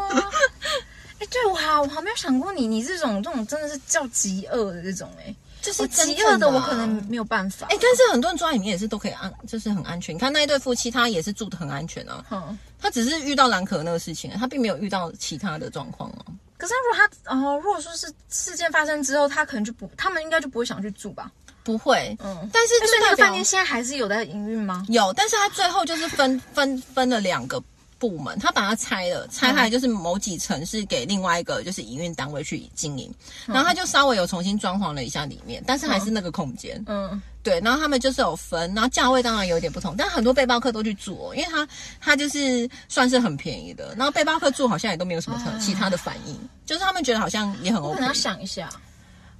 [1.20, 5.32] 哎，对我好我好没有想过你，你这种这种真的是叫极恶的这种哎，
[5.62, 7.68] 就是极恶的我可能没有办法。
[7.70, 10.12] 哎，但是很多人住在里面也是都可以安，就是很安全。
[10.12, 12.24] 你看那一对夫妻，他也是住的很安全啊。
[12.30, 16.26] 嗯，他只是遇到蓝可那个事情，他并没有遇到其他的状况啊。
[16.64, 21.30] 可是，如果他哦，如果说是事件发生之后，他可能就不，他们应该就不会想去住吧？
[21.62, 22.48] 不会，嗯。
[22.50, 24.82] 但是，那个饭店现在还是有在营运吗？
[24.88, 27.62] 有，但是他最后就是分分分了两个
[27.98, 37.20] 部门，他把它拆了，拆开就是某几层是给另外一个就是营运单位去经营，然后他就稍微有重新装潢了一下里面，但是还是那个空间，嗯。
[37.44, 41.68] 对，然后他们就是有分，然后价位当然有点不同，但很多背包客都去住，哦，因为他
[42.00, 48.02] 他就是算是很便宜的，然后背包客住好像也都没有什么特其他的反应，就是他们觉得好像也很 OK。
[48.02, 48.70] 要想一下，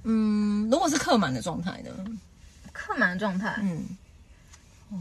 [0.03, 1.89] 嗯，如果是客满的状态呢？
[2.71, 3.83] 客满的状态，嗯，
[4.91, 4.97] 哦，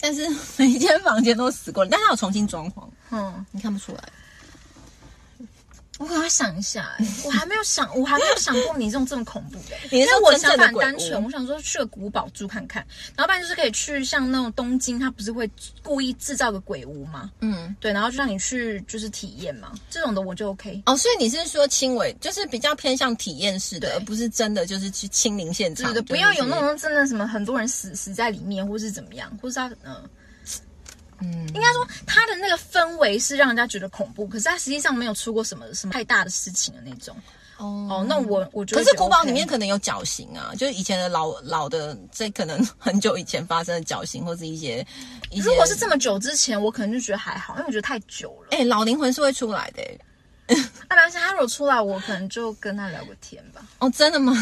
[0.00, 0.26] 但是
[0.56, 4.02] 每一间房间都死过了，但是有重新装潢，嗯，你看不出来。
[6.00, 12.82] 我赶快想一下、哎，我还没有想，我还没有想过你这种这么恐怖的、 你是我想法很单纯，我想说去个古堡住看看，
[13.14, 15.48] 然后不然就是可以去像那种东京，他不是会
[15.82, 17.30] 故意制造个鬼屋吗？
[17.40, 20.82] 嗯，对，然后就让你去就是体验嘛，这种的我就 OK。
[20.86, 29.96] 哦，所以你是说轻微，就是比较偏向体验式的，而不是真的就是去亲临现场，对对，就是不要有那种真的什么很多人死死在里面，或是怎么样，或是他嗯。
[31.22, 37.16] 嗯，应该说，他的那个氛围是让人家觉得恐怖，可是他实际上没有出过什么什么太大的事情的那种。
[37.58, 44.86] 哦哦，那我我觉得，可是古堡里面可能有绞刑啊，就是以前的老老的，这可能很久以前发生的绞刑，或是一些
[45.30, 45.42] 一些。
[45.42, 48.48] 如果是这么久之前，我可能就觉得还好，因为我觉得太久了。
[48.52, 50.00] 哎、老灵魂是会出来的、欸。
[50.88, 53.64] 那但是他如果出来，我可能就跟他聊个天吧。
[53.78, 54.32] 哦，真的吗？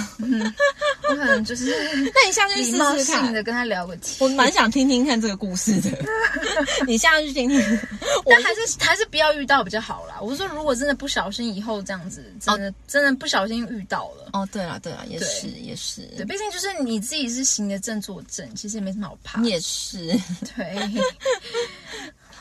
[1.09, 1.71] 我可能就是
[2.15, 3.43] 那你下去试礼貌试看性的。
[3.43, 4.17] 跟他聊个天。
[4.21, 5.91] 我蛮想听听看这个故事的，
[6.87, 7.59] 你下去听听。
[8.25, 10.17] 我但还是还是不要遇到比较好啦。
[10.21, 19.41] 我说，如果真的不小心以后这样子，真的、真的不小心遇到了，哦，对了对了，也是也是，对，毕竟就是你自己是行的正坐正，其实也没什么好怕。
[19.43, 20.09] 也是。
[20.57, 20.77] 对。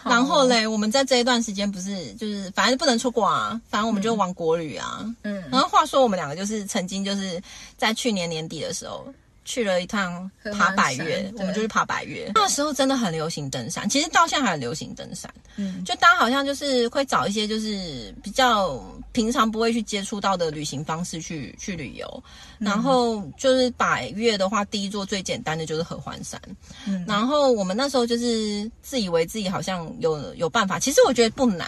[0.04, 5.06] 然后嘞，我们在这一段时间不是就是反正不能出国啊，反正我们就玩国旅啊。
[5.24, 7.42] 嗯然后话说我们两个就是曾经就是
[7.78, 9.06] 在去年年底的时候。
[9.48, 12.30] 去了一趟爬百合欢越，我们就去爬百越。
[12.36, 15.34] 那时候真的很流行登山，其实到现在还很流行登山。
[15.56, 18.78] 嗯，就大家好像就是会找一些就是比较
[19.14, 22.24] 平常不会去接触到的旅行方式去去旅游，
[22.60, 26.40] 然后就是百越的话，第一座最简单的就是合欢山，
[26.86, 27.06] 嗯。
[27.08, 31.66] 然后我们那时候就是自以为自己好像有有办法，其实我觉得不难，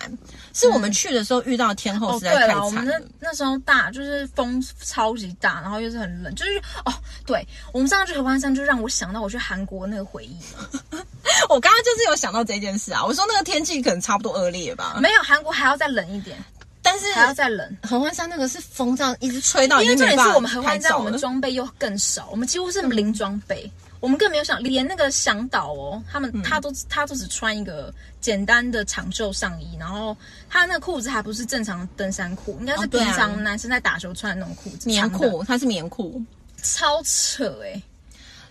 [0.54, 2.86] 是我们去的时候遇到天候哦，实在太对了，我们。
[2.86, 6.94] 那那时候大就是风超级大，然后又是很冷，就是哦，
[7.26, 10.70] 对我们上次去合欢山就让我想到我去韩国那个回忆了。
[11.50, 16.38] 我刚刚就是有想到这件事啊，我说那个天气可能差不多恶劣吧，没有韩国还要再冷一点，
[16.82, 17.78] 但是还要再冷。
[17.84, 30.16] 合欢山那个是风这样一直吹到，因为重点是我们合合欢山，我们装备又更少，我们几乎是零装备，我们更没有想连那个向导哦，他们他都他都只穿一个简单的长袖上衣，然后
[30.50, 36.22] 他那个裤子还不是正常的登山裤，应该是平常男生在打球穿的那种裤子，棉裤，它是棉裤。
[36.64, 37.82] 超扯哎、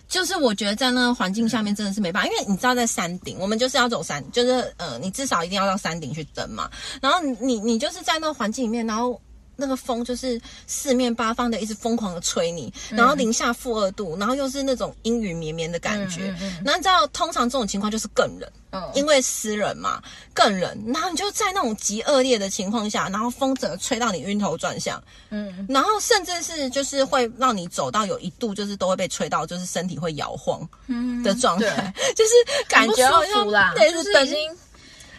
[0.07, 6.69] 就是我觉得在那个环境下面真的是没办法，因为你知道在山顶，我们就是要走山，就是呃，你至少一定要到山顶去登嘛。
[7.01, 9.21] 然后你你你就是在那环境里面，然后
[9.59, 16.27] 那个风就是四面八方的一直疯狂的吹你，然后零下负二度，然后又是那种阴雨绵绵的感觉。
[16.63, 18.49] 然后你知道，通常这种情况就是更冷。
[18.71, 19.99] 嗯因为湿冷嘛，
[20.31, 30.61] 更冷，然后你就在那种极恶劣的情况下，然后风整个吹到你晕头转向，嗯，然后甚至是就是会让你走到有一度就是都会被吹到，就是身体会摇晃
[31.23, 32.31] 的状态，就是
[32.67, 34.57] 感不觉好像就是已经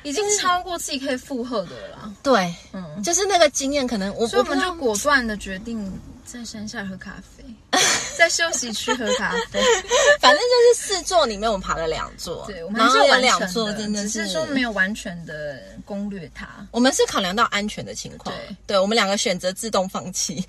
[0.03, 2.13] 已经超过自己可以负荷的了啦。
[2.23, 5.93] 对，嗯，就是那个经验，可能我所以我们就果断的决定
[6.25, 7.45] 在山下喝咖啡，
[8.17, 9.61] 在休息区喝咖啡。
[10.21, 16.49] 反正就是四座里面我们爬了两座，对，我们是完成两座真的只是说没有完全的攻略它。
[16.71, 18.35] 我们是考量到安全的情况，
[18.67, 20.45] 对我们两个选择自动放弃，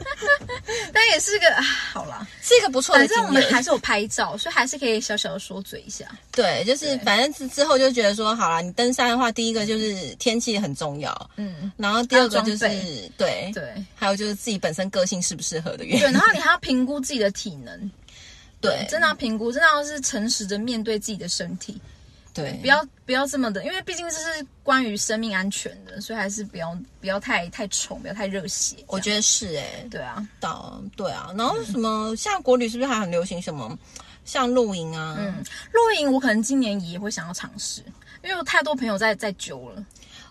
[0.92, 3.08] 但也是个啊，好啦，是一个不错的反。
[3.08, 6.06] 正我们还是有拍照，所以还是可以小小的说嘴一下。
[6.32, 12.68] 对，就是反正之之后就觉得说，好啦，你登山的话，第一个就是天气很重要，嗯，然后第二个就是
[13.16, 13.84] 对，对。
[13.94, 16.00] 还有就是自己本身个性适不适合的原因。
[16.00, 16.12] 对，因。
[16.12, 17.90] 然后你还要评估自己的体能，
[18.60, 21.80] 对真的要评估，真的要是诚实的面对自己的身体，
[22.32, 28.76] 对，不要不要这么的，因为毕竟这是关于生命安全的，所以还是不要不要太太宠，不要太热血。
[28.86, 33.76] 我觉得是哎、得对啊，到对啊，然后什么，现在国旅是不是还很流行什么，
[34.24, 37.80] 像露营啊，嗯，露营我可能今年也会想要尝试，
[38.22, 39.84] 因为有太多朋友在在揪了。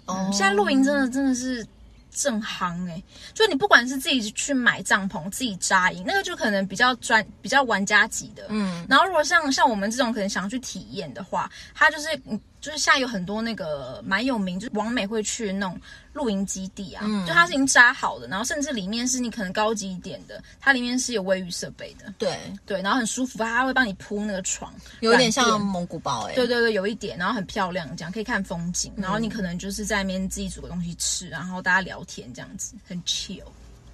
[0.05, 1.65] 哦嗯，现在露营真的真的是
[2.11, 3.01] 正夯哎、
[3.33, 8.47] 就你不管是自己去买帐篷、自己扎营，那个就可能比较专、比较玩家级的。
[8.49, 15.79] 嗯，然后如果像像我们这种可能想要去体验的话，它就是嗯，就是现在有很多那个蛮有名，就是王美会去的那种
[16.19, 17.25] 露营基地啊，嗯。
[17.25, 33.43] 就它是已经扎好的，然后甚至里面是你可能高级一点的，它里面是有卫浴设备的，对，对，然后很舒服，它会帮你铺那个床，有点像蒙古包哎、对对对，有一点，然后很漂亮，这样可以看风景，然后嗯你可能就是在那边自己煮个东西吃，然后大家聊天这样子，很 chill，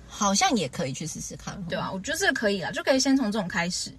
[0.08, 3.92] 好像也可以去试试看，对啊、我觉得这个可以啦，就可以先从这种开始，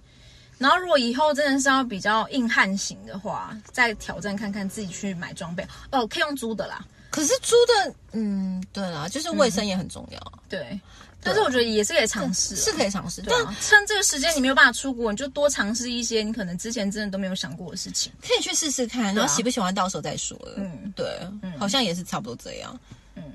[0.57, 5.65] 然后如果以后真的是要比较硬汉型的话，再挑战看看自己去买装备。
[5.91, 6.83] 哦，可以用租的啦，
[7.17, 10.79] 可是租的，嗯，对啦，就是卫生也很重要，对，
[11.23, 18.11] 但是我觉得也是可以尝试啊，是可以尝试，但趁这个时间你没有办法出国，你就多尝试一些你可能之前真的都没有想过的事情。
[18.21, 20.53] 可以去试试看，然后喜不喜欢到时候再说了。
[20.57, 20.93] 嗯。
[20.95, 21.19] 对，
[21.57, 22.79] 好像也是差不多这样。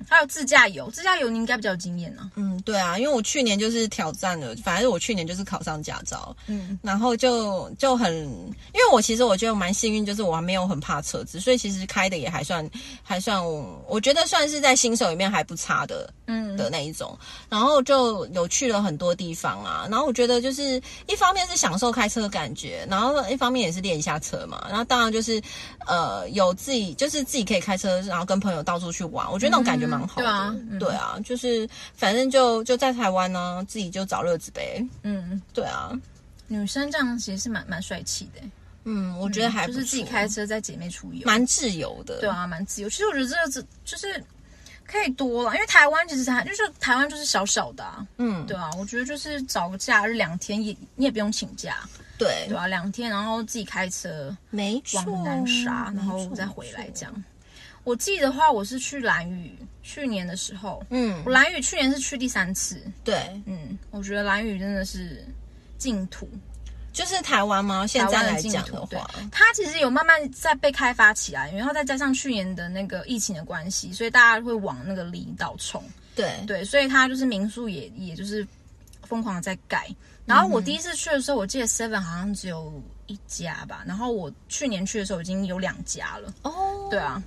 [0.09, 12.69] 还有自驾游，自驾游你应该比较有经验呢、嗯，对啊，因为我去年就是挑战了，反正我去年就是考上驾照，嗯，然后就就很，因为我其实我觉得我蛮幸运，就是我还没有很怕车子，所以其实开的也还算
[13.03, 13.43] 还算，
[13.89, 16.43] 我觉得算是在新手里面还不差的，嗯。
[16.57, 17.19] 的那一种。
[17.49, 25.41] 然后就有去了很多地方啊，然后我觉得就是一方面是享受开车的感觉，然后一方面也是练一下车嘛，然后当然就是
[25.87, 30.23] 呃有自己就是自己可以开车，然后跟朋友到处去玩，我觉得那种感觉蛮好的。
[30.23, 34.85] 对啊嗯对啊，就是反正就就在台湾呢，自己就找乐子呗。
[35.03, 35.93] 嗯，对啊，
[36.47, 38.41] 女生这样其实是蛮蛮帅气的、
[38.85, 42.21] 嗯，我觉得还不就是自己开车在姐妹出游，蛮自由的。
[42.21, 42.89] 对啊，蛮自由。
[42.89, 44.23] 其实我觉得这个这就是
[44.85, 51.79] 可以多了，因为台湾其实台就是台湾就是小小的、啊，嗯，对啊，我觉得就是找个假日两天也你也不用请假，
[52.19, 57.07] 对对啊、两天然后自己开车没错，往南沙，然后再回来这。
[57.07, 57.25] 样。
[57.85, 59.53] 我记得话，我是去兰屿，
[59.83, 61.23] 去年的时候，嗯。
[61.27, 63.17] 我，兰屿去年是去第三次，对，
[63.47, 65.27] 嗯，我觉得兰屿真的是
[65.79, 66.29] 净土，
[66.93, 67.87] 就是台湾吗？
[67.87, 68.99] 现在来讲的对。
[68.99, 75.83] 话，，它其实有慢慢在被开发起来，然后再加上去年的那个疫情的关系，所以大家会往那个离岛冲，
[76.15, 78.47] 对，对，所以它就是民宿也也就是
[79.03, 79.87] 疯狂的在盖。
[80.25, 86.33] 然后我第一次去的时候，我记得 Seven 好像只有一家吧，然后我去年去的时候已经有两家了。
[86.43, 87.21] 哦，对啊，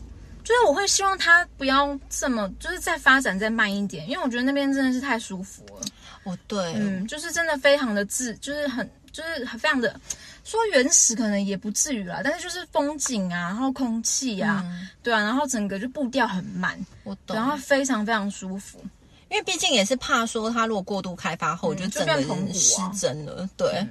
[0.46, 5.82] 就是我会希望它不要这么，就是再发展再慢一点，因为我觉得那边真的是太舒服了。
[6.24, 10.00] 哦，对，嗯，就是真的非常的自，就是很就是很非常的
[10.44, 17.36] 说原始可能也不至于啦，但是就是风景啊，然后空气啊，嗯对啊，然后整个就步调很慢，我懂。
[17.36, 18.80] 然后非常非常舒服。
[19.28, 23.50] 因为毕竟也是怕说它如果过度开发后，嗯就整个就变澎湖人失啊真了。
[23.58, 23.88] 对，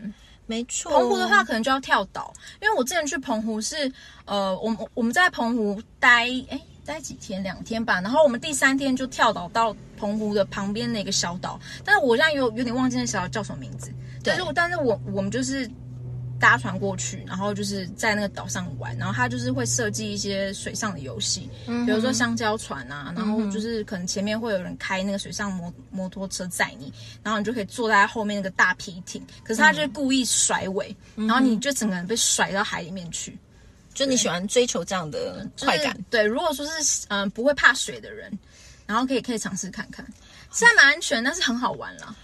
[0.47, 0.93] 没错。
[0.93, 3.91] 澎湖的话，可能就要跳岛，因为我之前去澎湖是，
[4.25, 7.43] 呃，我们我们在澎湖待，哎，待几天？
[7.43, 8.01] 两天吧。
[8.01, 13.91] 然后我们第三天就跳岛到澎湖的旁边的一个小岛，但是我现在有有点忘记那小岛叫什么名字。
[14.23, 15.71] 但是我但是我我们就是
[16.45, 21.49] 搭船过去，然后就是在那个岛上玩，然后他就是会设计一些水上的游戏，
[21.87, 26.93] 比如说香蕉船啊，然后就是可能前面会有人开那个水上摩摩托车载你，
[27.23, 33.39] 然后你就可以坐在后面那个大皮艇，可是他就是故意甩尾，然后你就整个人被甩到海里面去，
[33.95, 38.31] 就你喜欢追求这样的快感，对，如果说是嗯、呃不会怕水的人，
[38.85, 40.07] 然后可以可以尝试看看，
[40.51, 42.15] 虽然蛮安全，但是很好玩啦。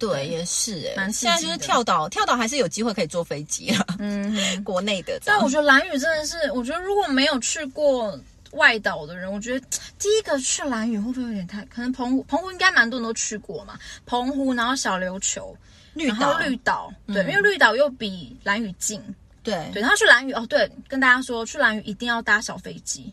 [0.00, 4.64] 对，也是哎、蛮现在就是跳岛，跳岛还是有机会可以坐飞机啊，嗯。
[4.64, 5.20] 国内的。
[5.24, 8.18] 但我觉得蓝屿真的是，我觉得如果没有去过
[8.52, 9.66] 外岛的人，我觉得
[9.98, 11.62] 第一个去蓝屿会不会有点太？
[11.66, 13.78] 可能澎湖，澎湖应该蛮多人都去过嘛。
[14.06, 15.56] 澎湖，然后小琉球，
[15.94, 19.00] 绿岛，绿岛，对，因为绿岛又比蓝屿近，
[19.42, 19.82] 对对。
[19.82, 23.12] 然后去蓝屿，哦，对，跟大家说，去蓝屿一定要搭小飞机，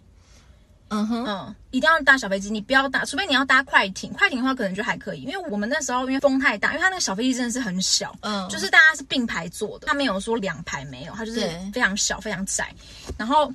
[0.89, 12.73] 嗯哼，嗯，一定要搭小飞机，你不要搭，除非你要搭快艇，快艇的话可能就还可以，因为我们那时候因为风太大，因为它那个小飞机真的是很小，嗯就是大家是并排坐的，它没有说两排没有，它就是非常小非常窄，
[13.17, 13.53] 然后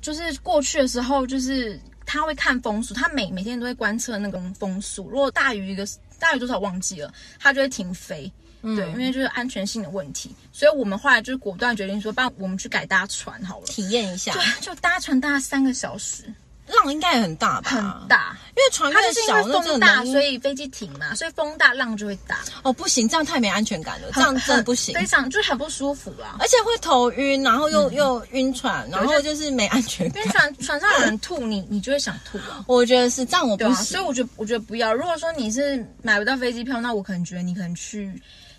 [0.00, 1.80] 就是过去的时候就是。
[2.04, 5.08] 他会看风速，他每每天都会观测那个风速。
[5.08, 5.86] 如果大于一个
[6.18, 8.30] 大于多少忘记了，他就会停飞。
[8.62, 13.66] 嗯对，因为就是安全性的问题，所以我们后来就是果断决定说，不然我们去改搭船好了。
[13.66, 16.24] 体验一下，对，就搭船搭三个小时，
[16.72, 17.70] 浪应该也很大吧？
[17.70, 18.36] 很，大。
[18.54, 24.94] 因为船越小，风大，所以飞机停嘛，所以风大浪就会大，哦不行，这样太没安全感了，这样真的不行。
[24.94, 26.36] 非常就是很不舒服啦。
[26.38, 30.32] 而且会头晕，然后又、又晕船，然后就是没安全感因为。
[30.32, 32.62] 船船上有人吐，你你就会想吐啊。
[32.68, 33.74] 我觉得是这样，我不行。
[33.76, 34.92] 所以我觉得我觉得不要。
[34.92, 38.12] 如果说你是买不到飞机票，那我可能觉得你可能去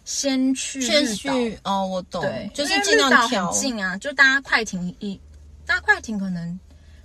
[0.05, 5.19] 先去先，去哦，我懂，对，就是尽量挑很近啊，就搭快艇一
[5.67, 6.59] 搭快艇可能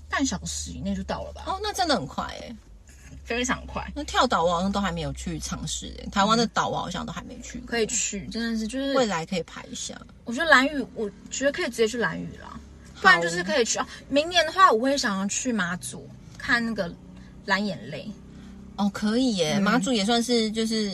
[0.08, 2.56] 半小时以内就到了吧，哦，那真的很快哎。
[3.24, 3.86] 非常快。
[3.94, 9.94] 那跳岛我好像都还没有去尝试哎，台湾的岛我好像都还没去过，可以去，真的是就是未来可以排一下。
[10.24, 12.58] 我觉得蓝屿，我觉得可以直接去蓝屿啦，
[13.02, 13.86] 不然就是可以去哦。
[14.08, 16.90] 明年的话，我会想要去马祖看那个
[17.44, 18.10] 蓝眼泪
[18.76, 20.90] 哦，可以耶，马祖也算是就是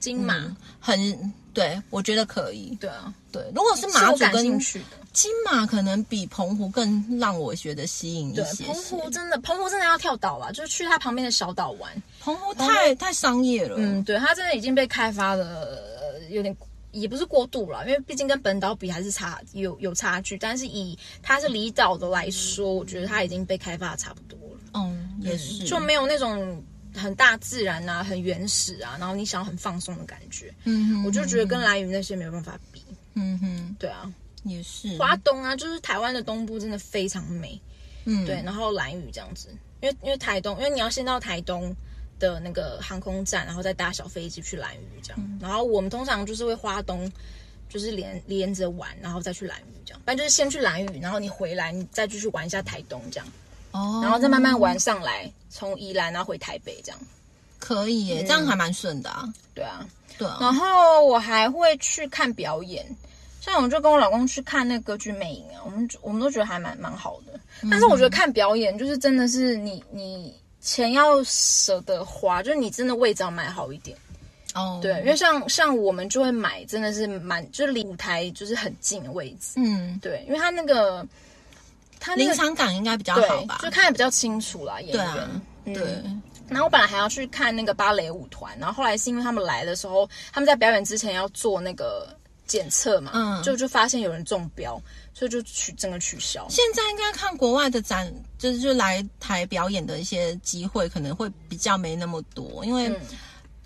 [0.00, 2.76] 金马，嗯很对，我觉得可以。
[2.80, 4.60] 对啊，对，如果是马祖跟。
[5.14, 8.64] 金马，可能比澎湖更让我觉得吸引一对，些些。
[8.64, 11.90] 澎湖真的，澎湖真的要跳岛了，就是去它旁边的小岛玩。
[12.20, 15.44] 澎湖太太商业了，嗯，对，它真的已经被开发的、
[16.00, 16.54] 呃有点。
[16.92, 24.60] 也不是过度了，因为毕竟跟本岛比还是差有有差距，但是以它是离岛的来说，我觉得它已经被开发的差不多了。
[24.74, 26.62] 嗯，也是，就没有那种
[26.94, 30.54] 很大自然啊、很原始啊，然后你想要很放松的感觉。
[30.62, 32.80] 嗯哼，我就觉得跟蓝屿那些没有办法比。
[33.14, 34.08] 嗯哼，对啊，
[34.44, 37.60] 也是，花东啊，就是台湾的东部真的非常美。
[38.04, 39.48] 嗯，对，然后兰屿这样子，
[39.80, 41.74] 因为因为台东，因为你要先到台东
[42.18, 45.38] 的那个航空站，然后再搭小飞机去兰屿这样。
[45.40, 47.10] 然后我们通常就是会花东，
[47.68, 50.00] 就是连连着玩，然后再去兰屿这样。
[50.04, 53.26] 反正就是先去兰屿，然后你回来，你再继续玩一下台东这样，
[53.72, 57.00] 哦，然后再慢慢玩上来，从宜兰然后回台北这样。
[57.58, 59.24] 可以耶，这样还蛮顺的啊。
[59.54, 59.88] 对啊，
[60.18, 62.84] 对啊，然后我还会去看表演，
[63.44, 67.38] 像我就跟我老公去看那个歌剧魅影啊，我们我们都觉得还蛮蛮好的。
[67.70, 73.94] 但是我觉得看表演就是真的是你你钱要舍得花，就是你真的位置要买好一点。
[74.54, 79.54] 哦，对，因为像像我们就会买，真的是蛮就是离舞台就是很近的位置。
[79.56, 81.06] 嗯，对，因为他那个
[82.00, 83.58] 他那临个场感应该比较好吧？
[83.62, 84.96] 就看的比较清楚啦，演员。
[84.96, 85.28] 对啊，
[85.66, 85.82] 嗯对，
[86.48, 92.16] 然后我本来还要去看那个芭蕾舞团，然后后来是因为他们来的时候，他们在表演之前要做那个
[92.46, 93.42] 检测嘛，嗯。
[93.42, 94.80] 就就发现有人中标，
[95.12, 96.46] 所以就取整个取消。
[96.48, 102.92] 现在应该看国外的展，就是就来台表演的一些机会，可能会比较没那么多，因为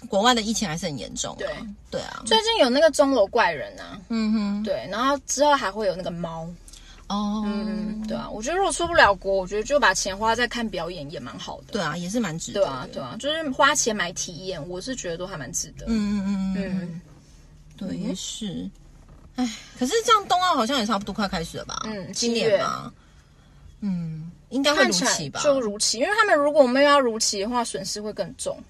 [0.08, 1.38] 国外的疫情还是很严重、啊。
[1.38, 1.48] 对，
[1.90, 6.48] 对啊，最近有那个钟楼怪人啊，嗯哼，对，然后之后还会有那个猫，
[7.08, 11.72] 哦，嗯，对啊，我觉得如果出不了国，我觉得就把钱花在看表演也蛮好的。
[11.72, 12.66] 对啊，也是蛮值得的。
[12.66, 15.86] 对啊，对啊，就是花钱买体验，我是觉得都还蛮值得。
[15.88, 17.00] 嗯嗯嗯嗯，嗯，
[17.78, 18.68] 对，也是。
[19.36, 19.48] 哎，
[19.78, 21.82] 可是这样冬奥好像也差不多快开始了吧？
[21.84, 22.92] 嗯今年嘛，
[23.80, 25.40] 嗯，应该会如期吧？
[25.40, 28.60] 就如期，因为他们如果没有要如期的话，损失会更重。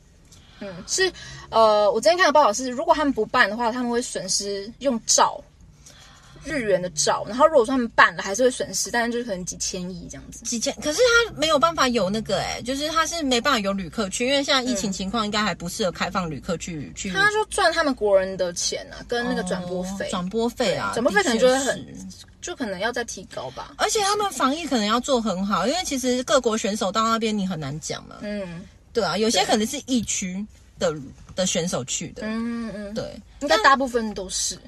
[0.60, 1.10] 嗯，是
[1.50, 5.42] 呃，我之前看的报道是，如果他们不办的话，他们会损失用兆
[6.48, 10.44] 日元的照，然后如果说他们办了，还是会损失，但是就是可能几千亿这样子。
[10.44, 17.10] 几千，可是他没有办法有那个哎、就是他是没办法有旅客去，因为现在疫情情况应该还不适合开放旅客去去。
[17.10, 21.96] 他就赚他们国人的钱啊，跟那个转播费，哦转播费啊，转播费可能就会很
[22.40, 23.74] 就可能要再提高吧。
[23.76, 28.16] 而且他们防疫可能要做很好，因为其实各国选手到那边你很难讲嘛。
[28.22, 30.44] 嗯对啊，有些可能是疫区
[30.78, 30.94] 的
[31.36, 33.04] 的选手去的，嗯嗯，对
[33.40, 34.58] 应该大部分都是。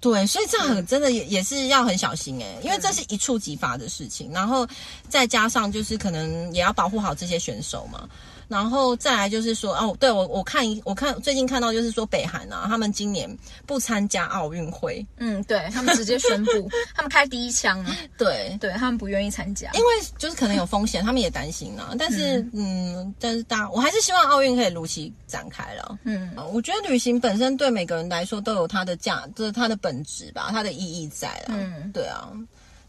[0.00, 4.66] 对，所以这样嗯很真的也也是要很小心哎、因为这是一触即发的事情，然后
[5.08, 8.08] 再加上就是可能也要保护好这些选手嘛。
[8.50, 13.30] 然后再来就是说，哦，对我我看我看最近看到就是说北韩啊，他们今年
[13.64, 19.70] 不参加奥运会，嗯，对他们直接宣布， 他们开第一枪啊，对，对他们不愿意参加。
[19.74, 19.86] 因为
[20.18, 21.94] 就是可能有风险，他们也担心啊。
[21.96, 25.96] 但是，嗯但是大我还是希望奥运可以如期展开了。
[26.02, 31.54] 嗯啊我觉得旅行本身对每个人来说都有它的价，就是它的本质吧，它的意义在啦。
[31.54, 32.28] 嗯对啊，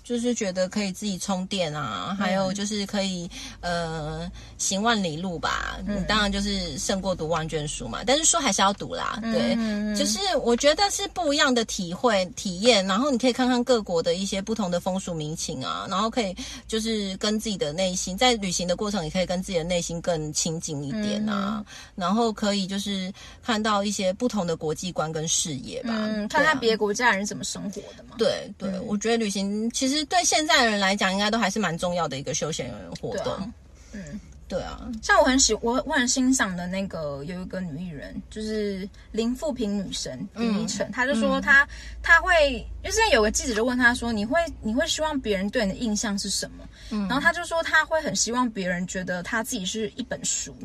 [0.03, 3.29] 就是觉得可以自己充电啊，还有就是可以
[3.61, 5.79] 呃行万里路吧。
[5.87, 9.19] 嗯，当然就是胜过读万卷书嘛，但是书还是要读啦。
[9.21, 16.35] 对，嗯就是我觉得是不一样的体会体验，然后你可以看看各国的一些不同的风俗民情啊，然后可以
[16.67, 21.63] 就是跟自己的内心在旅行的过程，也可以跟自己的内心更亲近一点啊，
[21.95, 23.11] 然后可以就是
[23.43, 28.15] 看到一些不同的国际观跟视野吧，嗯，看看别的国家人怎么生活的嘛。
[28.17, 33.23] 对对，我觉得旅行其实对现在的人来讲，应该都还是蛮重要的一个休闲活动。
[33.23, 33.53] 对啊
[33.93, 41.67] 嗯，对啊，像我很喜我我很欣赏的那个有一个女艺人，就是林富平女神林依晨，她就说她
[42.01, 46.67] 她会，因为之前有个记者就问她说，你会你会希望别人对你的印象是什么？
[47.07, 50.55] 然后她就说她会很希望别人觉得她自己是一本书，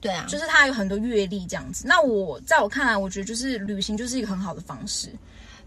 [0.00, 1.84] 对啊，就是她有很多阅历这样子。
[1.86, 5.10] 那我在我看来，我觉得就是旅行就是一个很好的方式，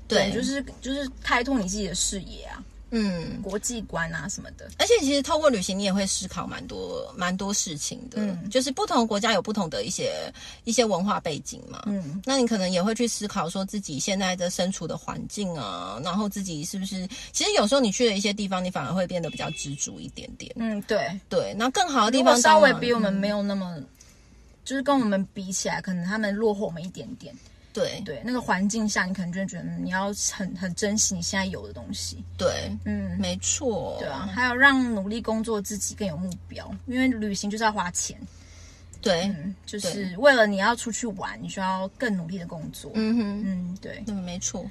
[0.07, 4.69] 对，就是就是开拓你自己的视野啊，嗯，国际观啊什么的。
[4.77, 8.21] 而且其实透过旅行，你也会思考蛮多蛮多事情的。
[8.21, 10.31] 嗯就是不同国家有不同的一些
[10.65, 11.83] 一些文化背景嘛。
[11.85, 17.07] 嗯那你可能也会去思考说自己现在的身处的环境啊，然后自己是不是？
[17.31, 20.53] 其实有时候你去了一些地方，你反而会变得比较知足一点点。
[20.57, 21.19] 嗯，对。
[21.29, 23.81] 对，那更好的地方稍微比我们没有那么，
[24.65, 27.33] 就是跟我们比起来，可能他们落后我们一点点。
[27.73, 32.23] 对对，那个环境下，你可能就会觉得嗯你要很很珍惜你现在有的东西。
[32.37, 33.97] 对，嗯，没错。
[33.99, 38.17] 对啊，还有让努力工作自己更有目标，因为旅行就是要花钱。
[39.01, 42.91] 对，嗯，就是为了你要出去玩，你需要更努力的工作。
[42.93, 44.63] 嗯哼，嗯，对，嗯，没错。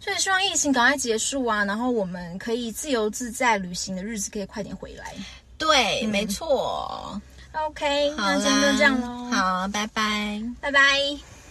[0.00, 5.12] 所以希望疫情赶快结束啊，然后我们可以自由自在旅行的日子可以快点回来。
[5.58, 7.20] 对，没错。
[7.52, 10.42] OK，那今天就这样喽，好，拜拜。
[10.60, 11.33] 拜拜。